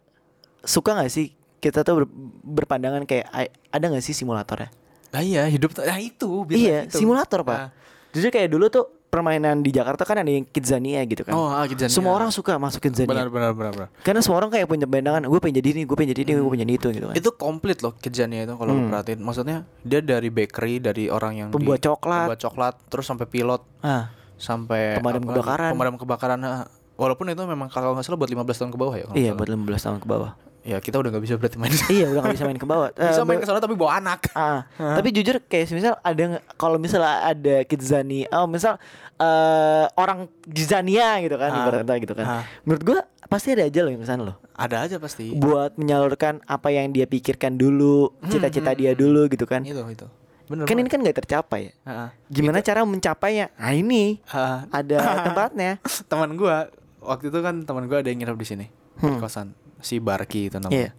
[0.66, 2.12] suka nggak sih kita tuh ber-
[2.44, 4.68] berpandangan kayak "Ay, ada nggak sih simulator ya?
[5.08, 6.98] Nah iya, hidup tuh- nah itu Iya, itu.
[6.98, 7.56] simulator pak.
[7.56, 7.68] Ah.
[8.10, 11.32] Jujur kayak dulu tuh permainan di Jakarta kan ada yang Kidzania gitu kan.
[11.32, 11.88] Oh, ah, Kidzania.
[11.88, 13.08] Semua orang suka masuk Kidzania.
[13.08, 13.88] Benar benar benar benar.
[13.98, 16.50] Karena semua orang kayak punya pandangan, gue pengen jadi ini, gue pengen jadi ini, gue
[16.50, 17.14] pengen jadi itu gitu kan.
[17.14, 18.90] Itu komplit loh Kidzania itu kalau Hmm.
[18.90, 19.20] perhatiin.
[19.20, 22.28] Maksudnya dia dari bakery, dari orang yang di- Pembuat coklat.
[22.28, 25.70] pembuat coklat, terus sampai pilot, Ah, sampai Pemadam apa, kebakaran.
[25.72, 26.38] Pemadam kebakaran.
[26.38, 29.04] nah, Walaupun itu memang kalau nggak salah buat 15 tahun ke bawah ya.
[29.14, 30.32] iya buat 15 tahun ke bawah.
[30.66, 31.70] Ya kita udah nggak bisa berarti main.
[31.88, 32.90] iya udah gak bisa main ke bawah.
[32.98, 34.26] Eh, bisa main be- ke sana tapi bawa anak.
[34.32, 34.66] Ah,
[34.98, 38.74] tapi jujur kayak misal ada kalau misalnya ada Kidzania, oh misal
[39.16, 41.58] eh orang Kidzania gitu kan, Ah.
[41.62, 42.26] ibaratnya gitu kan.
[42.26, 42.42] Ah.
[42.62, 44.36] Menurut gua pasti ada aja loh yang ke sana loh.
[44.52, 45.30] Ada aja pasti.
[45.32, 49.62] Buat menyalurkan apa yang dia pikirkan dulu, cita-cita dia dulu gitu kan.
[49.62, 50.06] Itu itu.
[50.46, 50.62] Bener.
[50.62, 51.72] Kan ini kan gak tercapai ya.
[51.84, 52.08] Heeh.
[52.28, 53.50] Gimana cara mencapainya?
[53.52, 55.78] Nah ini Ah, ada tempatnya.
[56.04, 59.98] teman gua waktu itu kan teman gua ada yang nginep di sini di kosan si
[59.98, 60.66] Barki itu Hmm.
[60.66, 60.92] Namanya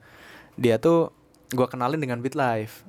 [0.54, 1.14] dia tuh
[1.50, 2.82] gua kenalin dengan Beat Life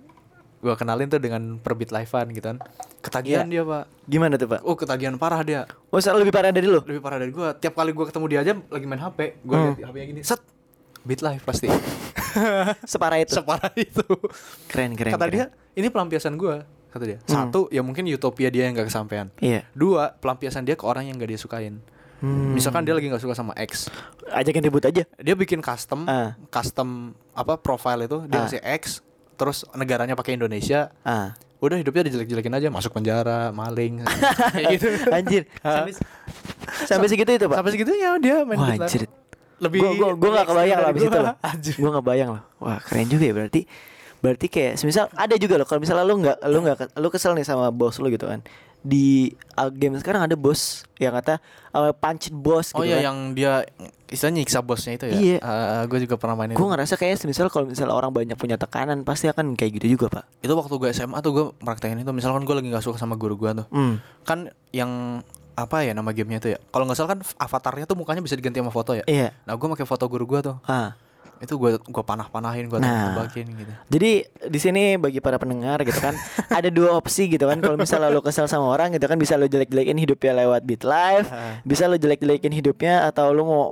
[0.58, 2.58] gua kenalin tuh dengan per Beat Lifean gitu kan
[2.98, 3.52] ketagihan Iya.
[3.52, 4.60] dia pak Gimana tuh pak?
[4.60, 6.80] oh ketagihan parah dia Oh soal lebih parah dari lu?
[6.80, 9.66] lebih parah dari gua tiap kali gua ketemu dia aja lagi main HP gua Hmm.
[9.72, 10.40] liat HP nya gini set
[11.00, 11.70] Beat Life pasti
[12.84, 13.32] Separah itu.
[13.32, 14.04] separah itu
[14.66, 15.12] Keren keren.
[15.12, 15.32] kata keren.
[15.32, 19.62] dia ini pelampiasan gua kata dia satu ya mungkin utopia dia yang gak kesampaian Iya.
[19.72, 21.78] dua pelampiasan dia ke orang yang gak dia sukain
[22.18, 22.50] Hmm.
[22.50, 23.86] misalkan dia lagi nggak suka sama X
[24.28, 25.06] Ajakin ribut aja.
[25.06, 26.34] dia bikin custom Ah.
[26.48, 29.00] custom apa profile itu dia kasih X
[29.34, 31.38] terus negaranya pakai Indonesia Ah.
[31.58, 34.02] udah hidupnya dijelek-jelekin aja masuk penjara maling
[34.54, 35.42] kayak gitu Anjir.
[35.58, 35.94] Sampai
[36.84, 37.56] sampai segitu itu, Pak.
[37.56, 39.06] sampai segitunya dia main Wah, anjir.
[39.58, 41.34] lebih gua gua gua gak lebih kebayang lah abis itu loh.
[41.40, 41.74] Anjir.
[41.74, 42.42] Gua gak bayang loh.
[42.58, 43.62] Wah, keren juga ya berarti.
[44.18, 47.42] Berarti kayak semisal ada juga loh kalau misalnya lu nggak lu nggak lu kesel nih
[47.42, 48.42] sama bos lu gitu kan.
[48.82, 51.42] Di uh, game sekarang ada bos yang kata
[51.74, 53.06] uh, punch boss Oh gitu iya kan.
[53.10, 53.52] yang dia
[54.08, 55.16] istilahnya nyiksa bosnya itu ya.
[55.18, 55.38] Iya.
[55.84, 56.58] gue juga pernah main itu.
[56.58, 60.06] Gue ngerasa kayak misal kalau misalnya orang banyak punya tekanan pasti akan kayak gitu juga
[60.08, 60.24] pak.
[60.40, 62.12] Itu waktu gue SMA tuh gue praktekin itu.
[62.16, 63.66] Misalkan gue lagi nggak suka sama guru gue tuh.
[63.68, 64.00] Hmm.
[64.24, 65.20] Kan yang
[65.58, 66.58] apa ya nama gamenya tuh ya?
[66.72, 69.04] Kalau nggak salah kan avatarnya tuh mukanya bisa diganti sama foto ya.
[69.04, 69.34] Iya.
[69.44, 70.56] Nah gue pakai foto guru gue tuh.
[70.64, 70.96] Ah.
[71.38, 73.14] Itu gue gua panah-panahin, gue Nah.
[73.14, 73.72] tebakin gitu.
[73.88, 74.10] Jadi
[74.48, 76.14] di sini bagi para pendengar gitu kan
[76.58, 79.44] ada dua opsi gitu kan kalau misalnya lo kesel sama orang gitu kan bisa lo
[79.44, 81.28] jelek-jelekin hidupnya lewat Beat Live,
[81.62, 83.62] bisa lo jelek-jelekin hidupnya atau lo mau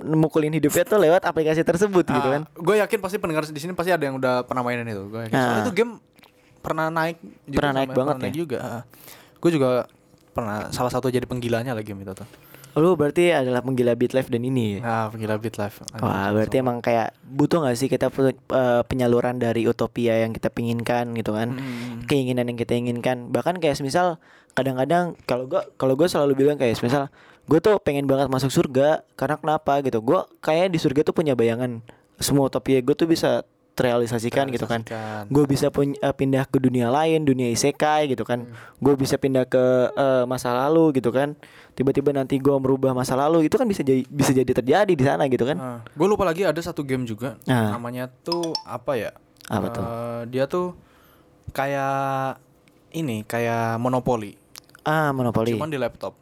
[0.00, 2.44] mukulin hidupnya tuh lewat aplikasi tersebut gitu kan.
[2.46, 5.04] gue yakin pasti pendengar di sini pasti ada yang udah pernah mainin itu.
[5.06, 5.32] Gue yakin.
[5.32, 5.42] Nah.
[5.42, 5.92] Soalnya itu game
[6.60, 8.40] pernah naik juga Pernah naik banget pernah naik ya?
[8.40, 8.60] juga.
[9.36, 9.68] Gue juga
[10.32, 12.28] pernah salah satu jadi penggilanya lah game itu tuh.
[12.74, 14.80] Lo berarti adalah penggila Beat Live dan ini ya.
[14.82, 15.78] Nah, penggila Beat Life.
[15.96, 21.14] Wah, berarti emang kayak butuh gak sih kita eh, penyaluran dari utopia yang kita pinginkan
[21.14, 22.02] gitu kan, Hmm.
[22.04, 23.30] keinginan yang kita inginkan.
[23.30, 24.18] Bahkan kayak misal
[24.52, 27.10] kadang-kadang kalau gua kalau gua selalu bilang kayak misal
[27.44, 29.98] gue tuh pengen banget masuk surga karena kenapa gitu.
[30.00, 31.78] Gua kayak di surga tuh punya bayangan
[32.16, 33.42] semua utopia gue tuh bisa
[33.74, 34.86] terrealisasikan gitu kan.
[35.26, 38.46] Gue bisa pun- eh, pindah ke dunia lain, dunia isekai gitu kan.
[38.46, 38.54] Hmm.
[38.78, 39.60] Gue bisa pindah ke
[39.90, 41.34] eh, masa lalu gitu kan.
[41.74, 45.26] Tiba-tiba nanti gue merubah masa lalu itu kan bisa jadi bisa jadi terjadi di sana
[45.26, 45.82] gitu kan.
[45.84, 47.74] gue lupa lagi ada satu game juga Ah.
[47.74, 49.10] namanya tuh apa ya?
[49.44, 49.82] Apa tuh?
[49.82, 50.72] Eh, Dia tuh
[51.50, 52.38] kayak
[52.92, 54.38] ini kayak monopoli,
[54.82, 55.50] Ah, monopoli.
[55.50, 56.14] cuman di laptop.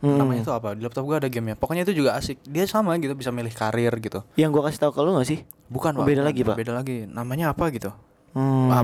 [0.00, 0.16] Hmm.
[0.16, 0.72] Namanya tuh apa?
[0.72, 1.54] Di laptop gue ada gamenya.
[1.54, 2.40] Pokoknya itu juga asik.
[2.42, 4.24] Dia sama gitu bisa milih karir gitu.
[4.32, 5.44] Yang gua kasih tahu ke lu gak sih?
[5.68, 6.56] Bukan Oh, Pak, beda lagi, Pak?
[6.56, 7.04] Beda lagi.
[7.04, 7.92] Namanya apa gitu?
[8.30, 8.70] Hmm.
[8.70, 8.82] Ah,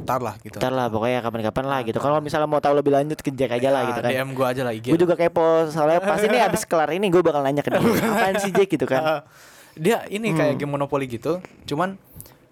[0.00, 0.56] ntar lah gitu.
[0.56, 1.98] Ntar lah pokoknya kapan-kapan lah gitu.
[1.98, 4.10] Kalau misalnya mau tahu lebih lanjut kejek aja lah Ya, gitu kan.
[4.10, 4.86] DM gue aja lah IG.
[4.88, 7.76] Gue juga kepo soalnya pas ini abis kelar ini gue bakal nanya ke dia.
[7.76, 9.20] Apaan sih Jack gitu kan?
[9.76, 10.38] Dia ini Hmm.
[10.38, 11.36] kayak game monopoli gitu.
[11.66, 12.00] Cuman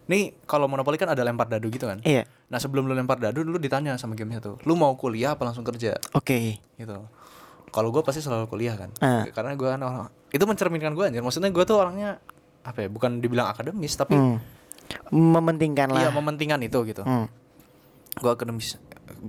[0.04, 1.96] nih kalau monopoli kan ada lempar dadu gitu kan.
[2.00, 2.28] Iya.
[2.46, 5.64] Nah sebelum lu lempar dadu lu ditanya sama gamenya tuh, lu mau kuliah apa langsung
[5.64, 6.60] kerja Oke.
[6.74, 7.08] gitu.
[7.66, 9.24] Kalau gue pasti selalu kuliah kan, Ah.
[9.26, 11.18] karena gue kan orang itu mencerminkan gue anjir.
[11.18, 12.20] Maksudnya gue tuh orangnya
[12.60, 12.88] apa ya?
[12.88, 14.36] Bukan dibilang akademis tapi Hmm.
[15.08, 16.12] Mementingkan iya lah.
[16.12, 17.02] mementingkan itu gitu.
[17.02, 17.26] Hmm.
[18.14, 18.78] Gue akademis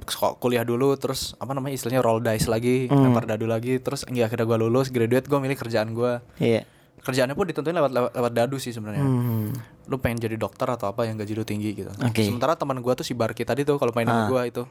[0.06, 3.06] sekolah- kuliah dulu terus apa namanya istilahnya roll dice lagi, Hmm.
[3.06, 6.20] lempar dadu lagi, terus ya akhirnya gue lulus, graduate, gue milih kerjaan gue.
[6.38, 6.64] Iya.
[6.98, 9.02] Kerjaannya pun ditentuin lewat lewat, lewat dadu sih sebenarnya.
[9.02, 9.54] Hmm.
[9.86, 11.92] Lu pengen jadi dokter atau apa yang gaji lu tinggi gitu.
[11.96, 12.26] Oke.
[12.26, 14.28] Sementara teman gua tuh si Barki tadi tuh kalau main sama Ah.
[14.28, 14.66] gua itu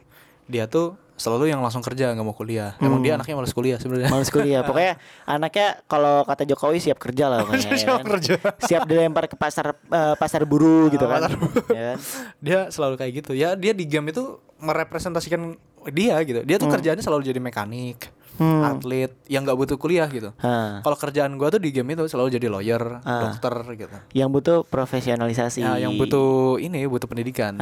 [0.46, 2.74] dia tuh selalu yang langsung kerja nggak mau kuliah.
[2.78, 3.06] Emang Hmm.
[3.06, 4.10] dia anaknya malas kuliah sebenarnya.
[4.10, 4.60] Males kuliah.
[4.68, 7.68] Pokoknya anaknya kalau kata Jokowi siap kerja lah pokoknya.
[7.68, 8.06] ya Siap kan?
[8.10, 8.32] kerja.
[8.60, 11.30] Siap dilempar ke pasar eh, pasar buruh gitu kan.
[11.70, 11.98] Ya kan?
[12.38, 13.32] dia selalu kayak gitu.
[13.32, 15.54] Ya dia di game itu merepresentasikan
[15.88, 16.42] dia gitu.
[16.42, 18.66] Dia tuh kerjaannya selalu jadi mekanik, Hmm.
[18.66, 20.34] atlet yang nggak butuh kuliah gitu.
[20.80, 23.30] Kalau kerjaan gua tuh di game itu selalu jadi lawyer, Ah.
[23.30, 23.94] dokter gitu.
[24.12, 25.62] Yang butuh profesionalisasi.
[25.62, 27.54] Ya, yang butuh ini butuh pendidikan.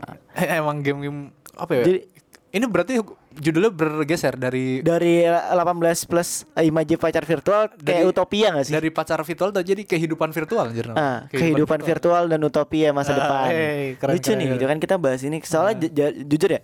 [0.34, 1.84] Emang game-game apa ya?
[1.84, 2.13] Jadi-
[2.54, 3.02] ini berarti
[3.34, 5.58] judulnya bergeser dari dari 18
[6.04, 8.72] plus imaji pacar virtual kayak Dari- utopia gak sih?
[8.72, 10.86] dari pacar virtual tuh jadi kehidupan virtual anjir.
[10.92, 13.46] Ah, kehidupan virtual dan utopia masa Ah, depan.
[13.48, 14.54] hey, keren, Lucu keren, nih, keren.
[14.54, 15.42] gitu kan kita bahas ini.
[15.42, 16.60] Soalnya ju- jujur ya,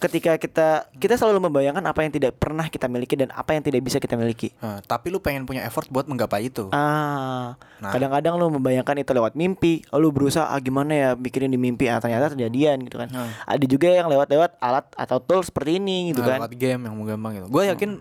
[0.00, 3.84] ketika kita kita selalu membayangkan apa yang tidak pernah kita miliki dan apa yang tidak
[3.84, 4.48] bisa kita miliki.
[4.56, 6.72] Nah, tapi lu pengen punya effort buat menggapai itu.
[6.72, 7.92] Ah, Nah.
[7.92, 9.84] kadang-kadang lu membayangkan itu lewat mimpi.
[9.92, 13.08] Lu berusaha ah, gimana ya bikirin di mimpi, ah, ternyata terjadian gitu kan.
[13.08, 13.28] Nah.
[13.44, 16.38] Ada juga yang lewat-lewat alat atau tool seperti ini gitu Nah, kan.
[16.42, 17.46] lewat game yang gampang gitu.
[17.46, 18.00] Gue yakin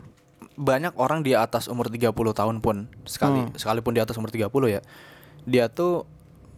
[0.56, 3.52] banyak orang di atas umur 30 tahun pun sekali Hmm.
[3.54, 4.80] sekalipun di atas umur 30 ya.
[5.44, 6.08] Dia tuh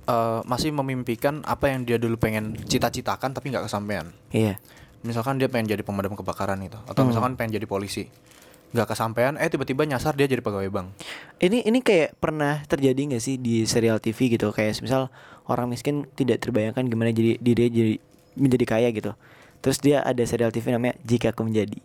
[0.03, 4.09] eh, masih memimpikan apa yang dia dulu pengen cita-citakan tapi nggak kesampaian.
[4.29, 4.57] Iya.
[5.01, 6.89] Misalkan dia pengen jadi pemadam kebakaran itu Hmm.
[6.91, 8.05] atau misalkan pengen jadi polisi.
[8.71, 10.95] nggak kesampaian eh tiba-tiba nyasar dia jadi pegawai bank.
[11.43, 15.11] Ini ini kayak pernah terjadi nggak sih di serial TV gitu kayak misal
[15.51, 17.93] orang miskin tidak terbayangkan gimana jadi diri jadi
[18.39, 19.11] menjadi kaya gitu.
[19.59, 21.83] Terus dia ada serial TV namanya Jika Aku Menjadi.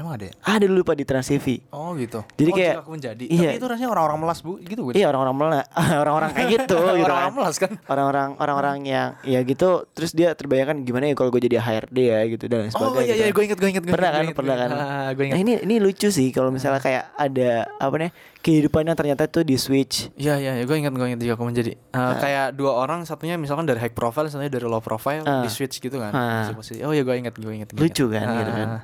[0.00, 0.34] Emang ada ya?
[0.40, 1.60] Ada dulu Pak di Trans TV.
[1.68, 2.24] Oh gitu.
[2.32, 3.24] Jadi oh, kayak- menjadi.
[3.26, 3.40] iya.
[3.46, 4.88] Tapi itu rasanya orang-orang melas bu, gitu bu.
[4.90, 5.68] Iya orang-orang mela-
[6.02, 7.36] orang-orang kayak gitu gitu Orang-orang kan.
[7.36, 7.70] melas kan.
[7.84, 12.20] Orang-orang orang-orang yang ya gitu terus dia terbayangkan gimana ya kalau gue jadi HRD ya
[12.26, 12.88] gitu dan lain sebagainya.
[12.90, 13.36] Oh iya gitu iya, kan.
[13.36, 13.82] gue inget gue inget.
[13.82, 14.80] gua pernah inget, kan inget, pernah kan inget.
[14.80, 15.38] Ah, gue nah inget.
[15.38, 19.54] ini ini lucu sih kalau misalnya kayak ada apa nih kehidupan yang ternyata tuh di
[19.54, 23.04] switch Iya iya, ya, gue ingat gue ingat jika aku menjadi Eh, kayak dua orang
[23.04, 25.42] satunya misalkan dari high profile, satunya dari low profile Ah.
[25.42, 26.08] di switch gitu kan.
[26.10, 26.48] Ah.
[26.50, 27.68] Posisi- Oh iya gue ingat gue ingat.
[27.68, 28.82] gue lucu kan gitu kan Ah.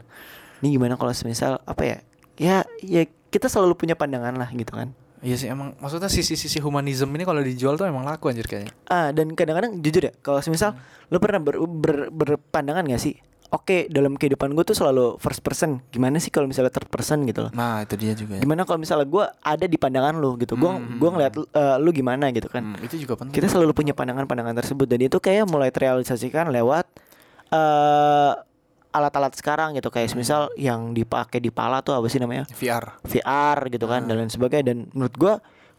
[0.61, 1.97] Ini gimana kalau semisal apa ya
[2.37, 4.93] ya ya kita selalu punya pandangan lah gitu kan.
[5.25, 8.71] Iya sih emang maksudnya sisi-sisi humanism ini kalau dijual tuh emang laku anjir kayaknya.
[8.87, 10.77] ah dan kadang-kadang jujur ya kalau semisal
[11.09, 13.17] lu pernah ber, ber- berpandangan gak sih?
[13.49, 15.81] Oke dalam kehidupan gue tuh selalu first person.
[15.89, 17.53] Gimana sih kalau misalnya third person gitu loh?
[17.55, 18.43] Nah, itu dia juga.
[18.43, 20.59] gimana kalau misalnya gue ada di pandangan lu gitu?
[20.59, 20.67] Gue
[20.99, 22.75] gua ngeliat eh, lu gimana gitu kan?
[22.75, 23.35] Hmm, itu juga penting.
[23.35, 26.85] kita selalu punya pandangan-pandangan tersebut dan itu kayak mulai terrealisasikan lewat
[27.51, 28.33] eh
[28.97, 32.49] alat-alat sekarang gitu kayak misal yang dipakai di pala tuh apa sih namanya?
[32.57, 32.97] VR.
[33.05, 34.73] VR gitu kan dan lain sebagainya.
[34.73, 35.35] Dan menurut gua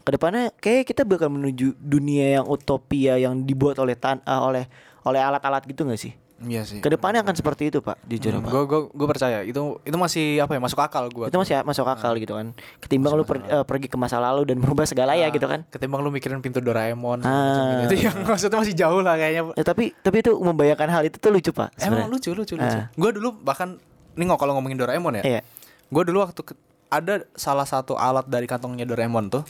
[0.06, 4.64] ke depannya kayak kita bakal menuju dunia yang utopia yang dibuat oleh tan eh, oleh
[5.04, 6.78] oleh alat-alat gitu nggak sih Iya sih.
[6.78, 10.52] ke depannya akan seperti itu pak jujur pak Gue gue percaya itu itu masih apa
[10.52, 11.26] ya masuk akal gue.
[11.26, 14.56] itu masih masuk akal gitu kan ketimbang lu per- eh, pergi ke masa lalu dan
[14.56, 17.82] merubah segala ya gitu kan Ketimbang lu mikirin pintu Doraemon Ah.
[17.82, 17.90] gitu.
[17.90, 19.50] Itu yang maksudnya masih jauh lah kayaknya.
[19.50, 22.12] ya, tapi tapi itu membayangkan hal itu tuh lucu pak Emang sebenarnya.
[22.12, 22.76] lucu lucu lucu.
[22.76, 22.86] Ah.
[22.88, 23.74] Gue dulu bahkan
[24.14, 25.22] ini nggak kalau ngomongin Doraemon ya.
[25.24, 25.40] Iya.
[25.88, 26.58] Gue dulu waktu ke-
[26.88, 29.42] ada salah satu alat dari kantongnya Doraemon tuh.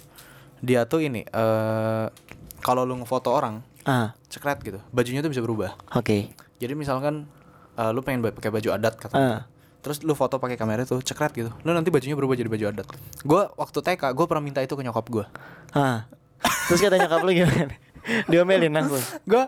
[0.58, 2.06] Dia tuh ini eh
[2.58, 4.80] kalau lu ngefoto orang, ah cekret gitu.
[4.88, 5.76] Bajunya tuh bisa berubah.
[5.92, 7.26] oke Jadi misalkan
[7.74, 9.14] eh, lu pengen pakai baju adat kata.
[9.16, 9.40] Ah.
[9.78, 11.50] Terus lu foto pakai kamera tuh cekret gitu.
[11.62, 12.86] Lu nanti bajunya berubah jadi baju adat.
[13.22, 15.26] Gue waktu TK gue pernah minta itu ke nyokap gue.
[15.76, 16.08] ah
[16.68, 17.74] terus kata nyokap lu gimana
[18.30, 19.44] diomelin langsung Gue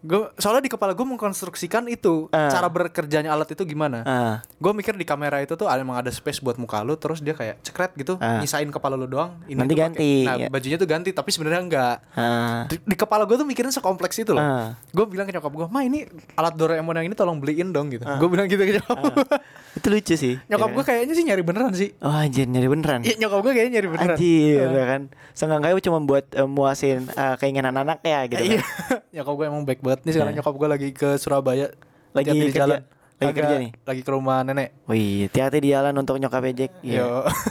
[0.00, 2.48] gue soalnya di kepala gue mengkonstruksikan itu Ah.
[2.48, 4.00] cara bekerjanya alat itu gimana.
[4.02, 4.34] ah.
[4.54, 7.32] Gue mikir di kamera itu tuh ada- emang ada space buat muka lu terus dia
[7.32, 8.40] kayak cekret gitu Ah.
[8.40, 10.48] nyisain kepala lu doang Nanti tuh pakai- ganti, nah ya.
[10.48, 11.96] bajunya tuh ganti tapi sebenarnya enggak.
[12.10, 12.64] Ah.
[12.66, 14.40] Di, di kepala gue tuh mikirin sekompleks itu loh.
[14.40, 14.72] Ah.
[14.86, 18.02] gue bilang ke nyokap gue ma ini alat Doraemon yang ini tolong beliin dong gitu.
[18.02, 19.04] Gue bilang gitu ke nyokap Ah.
[19.06, 19.24] gue
[19.72, 20.34] itu lucu sih.
[20.46, 21.92] Nyokap gue kayaknya sih nyari beneran sih.
[21.98, 23.00] Oh anjir nyari beneran.
[23.00, 24.16] Iya nyokap gue kayaknya nyari beneran.
[24.16, 25.02] Anjir ya kan.
[25.30, 28.58] Seenggaknya cuma buat eh, muasin eh, keinginan anak ya gitu Iya.
[28.58, 28.64] kan.
[29.14, 31.66] Nyokap gue emang baik banget nih sekarang nyokap gue lagi ke Surabaya
[32.10, 32.80] Lagi di kerja- jalan.
[33.12, 33.70] lagi Agak- kerja nih?
[33.84, 36.70] lagi ke rumah nenek Wih, hati-hati di jalan untuk nyokap ejek.
[36.80, 36.98] Iya.
[37.00, 37.08] yo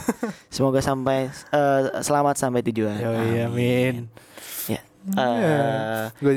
[0.50, 2.96] Semoga sampai eh, selamat sampai tujuan.
[2.96, 4.08] yo iya amin
[4.66, 4.80] Ya.
[5.14, 6.34] Eh, gue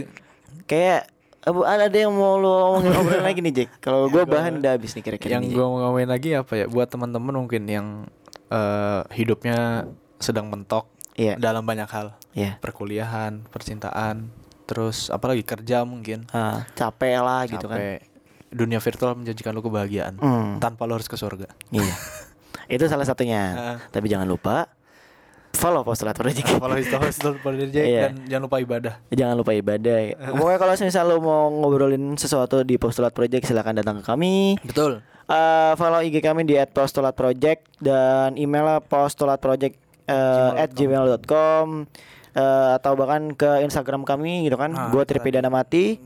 [0.64, 1.08] kayak
[1.40, 2.48] eh, Bu, ada yang mau lu
[2.80, 3.70] ngomongin lagi nih, Jack.
[3.84, 6.88] Kalau gua bahan udah habis nih kira-kira yang gue mau ngomongin lagi apa ya buat
[6.88, 7.88] teman-teman mungkin yang
[8.48, 9.88] eh, hidupnya
[10.18, 11.36] sedang mentok Iya.
[11.36, 12.58] dalam banyak hal Iya.
[12.58, 14.32] perkuliahan percintaan
[14.64, 17.78] terus apalagi kerja mungkin Ah, capek lah gitu kan.
[18.48, 20.58] Dunia virtual menjanjikan lu kebahagiaan Hmm.
[20.58, 21.96] tanpa lu harus ke surga Iya.
[22.70, 23.42] Itu salah satunya.
[23.52, 23.78] Heeh.
[23.90, 24.70] Tapi jangan lupa
[25.54, 26.50] follow postulat project.
[26.50, 27.18] kalau itu harus
[27.86, 28.02] Iya.
[28.10, 29.98] dan jangan lupa ibadah Jangan lupa ibadah.
[30.34, 34.58] Pokoknya kalau misal lu mau ngobrolin sesuatu di Postulat Project silakan datang ke kami.
[34.62, 41.88] betul Eh, follow IG kami di @postulatproject dan email postulatproject eh, at gmail.com
[42.34, 44.72] eh, atau bahkan ke Instagram kami gitu kan.
[44.72, 45.98] Ah, Gua Tripidana Mati.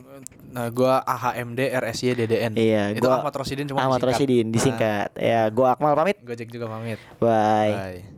[0.47, 4.15] nah gua AHMD RSY DDN Iya, itu gua Ahmad Rosidin cuma Ahmad disingkat.
[4.15, 5.09] Rosidin disingkat.
[5.13, 6.17] Ya, gua Akmal pamit.
[6.19, 7.73] Gojek juga pamit Bye.
[7.99, 8.16] bye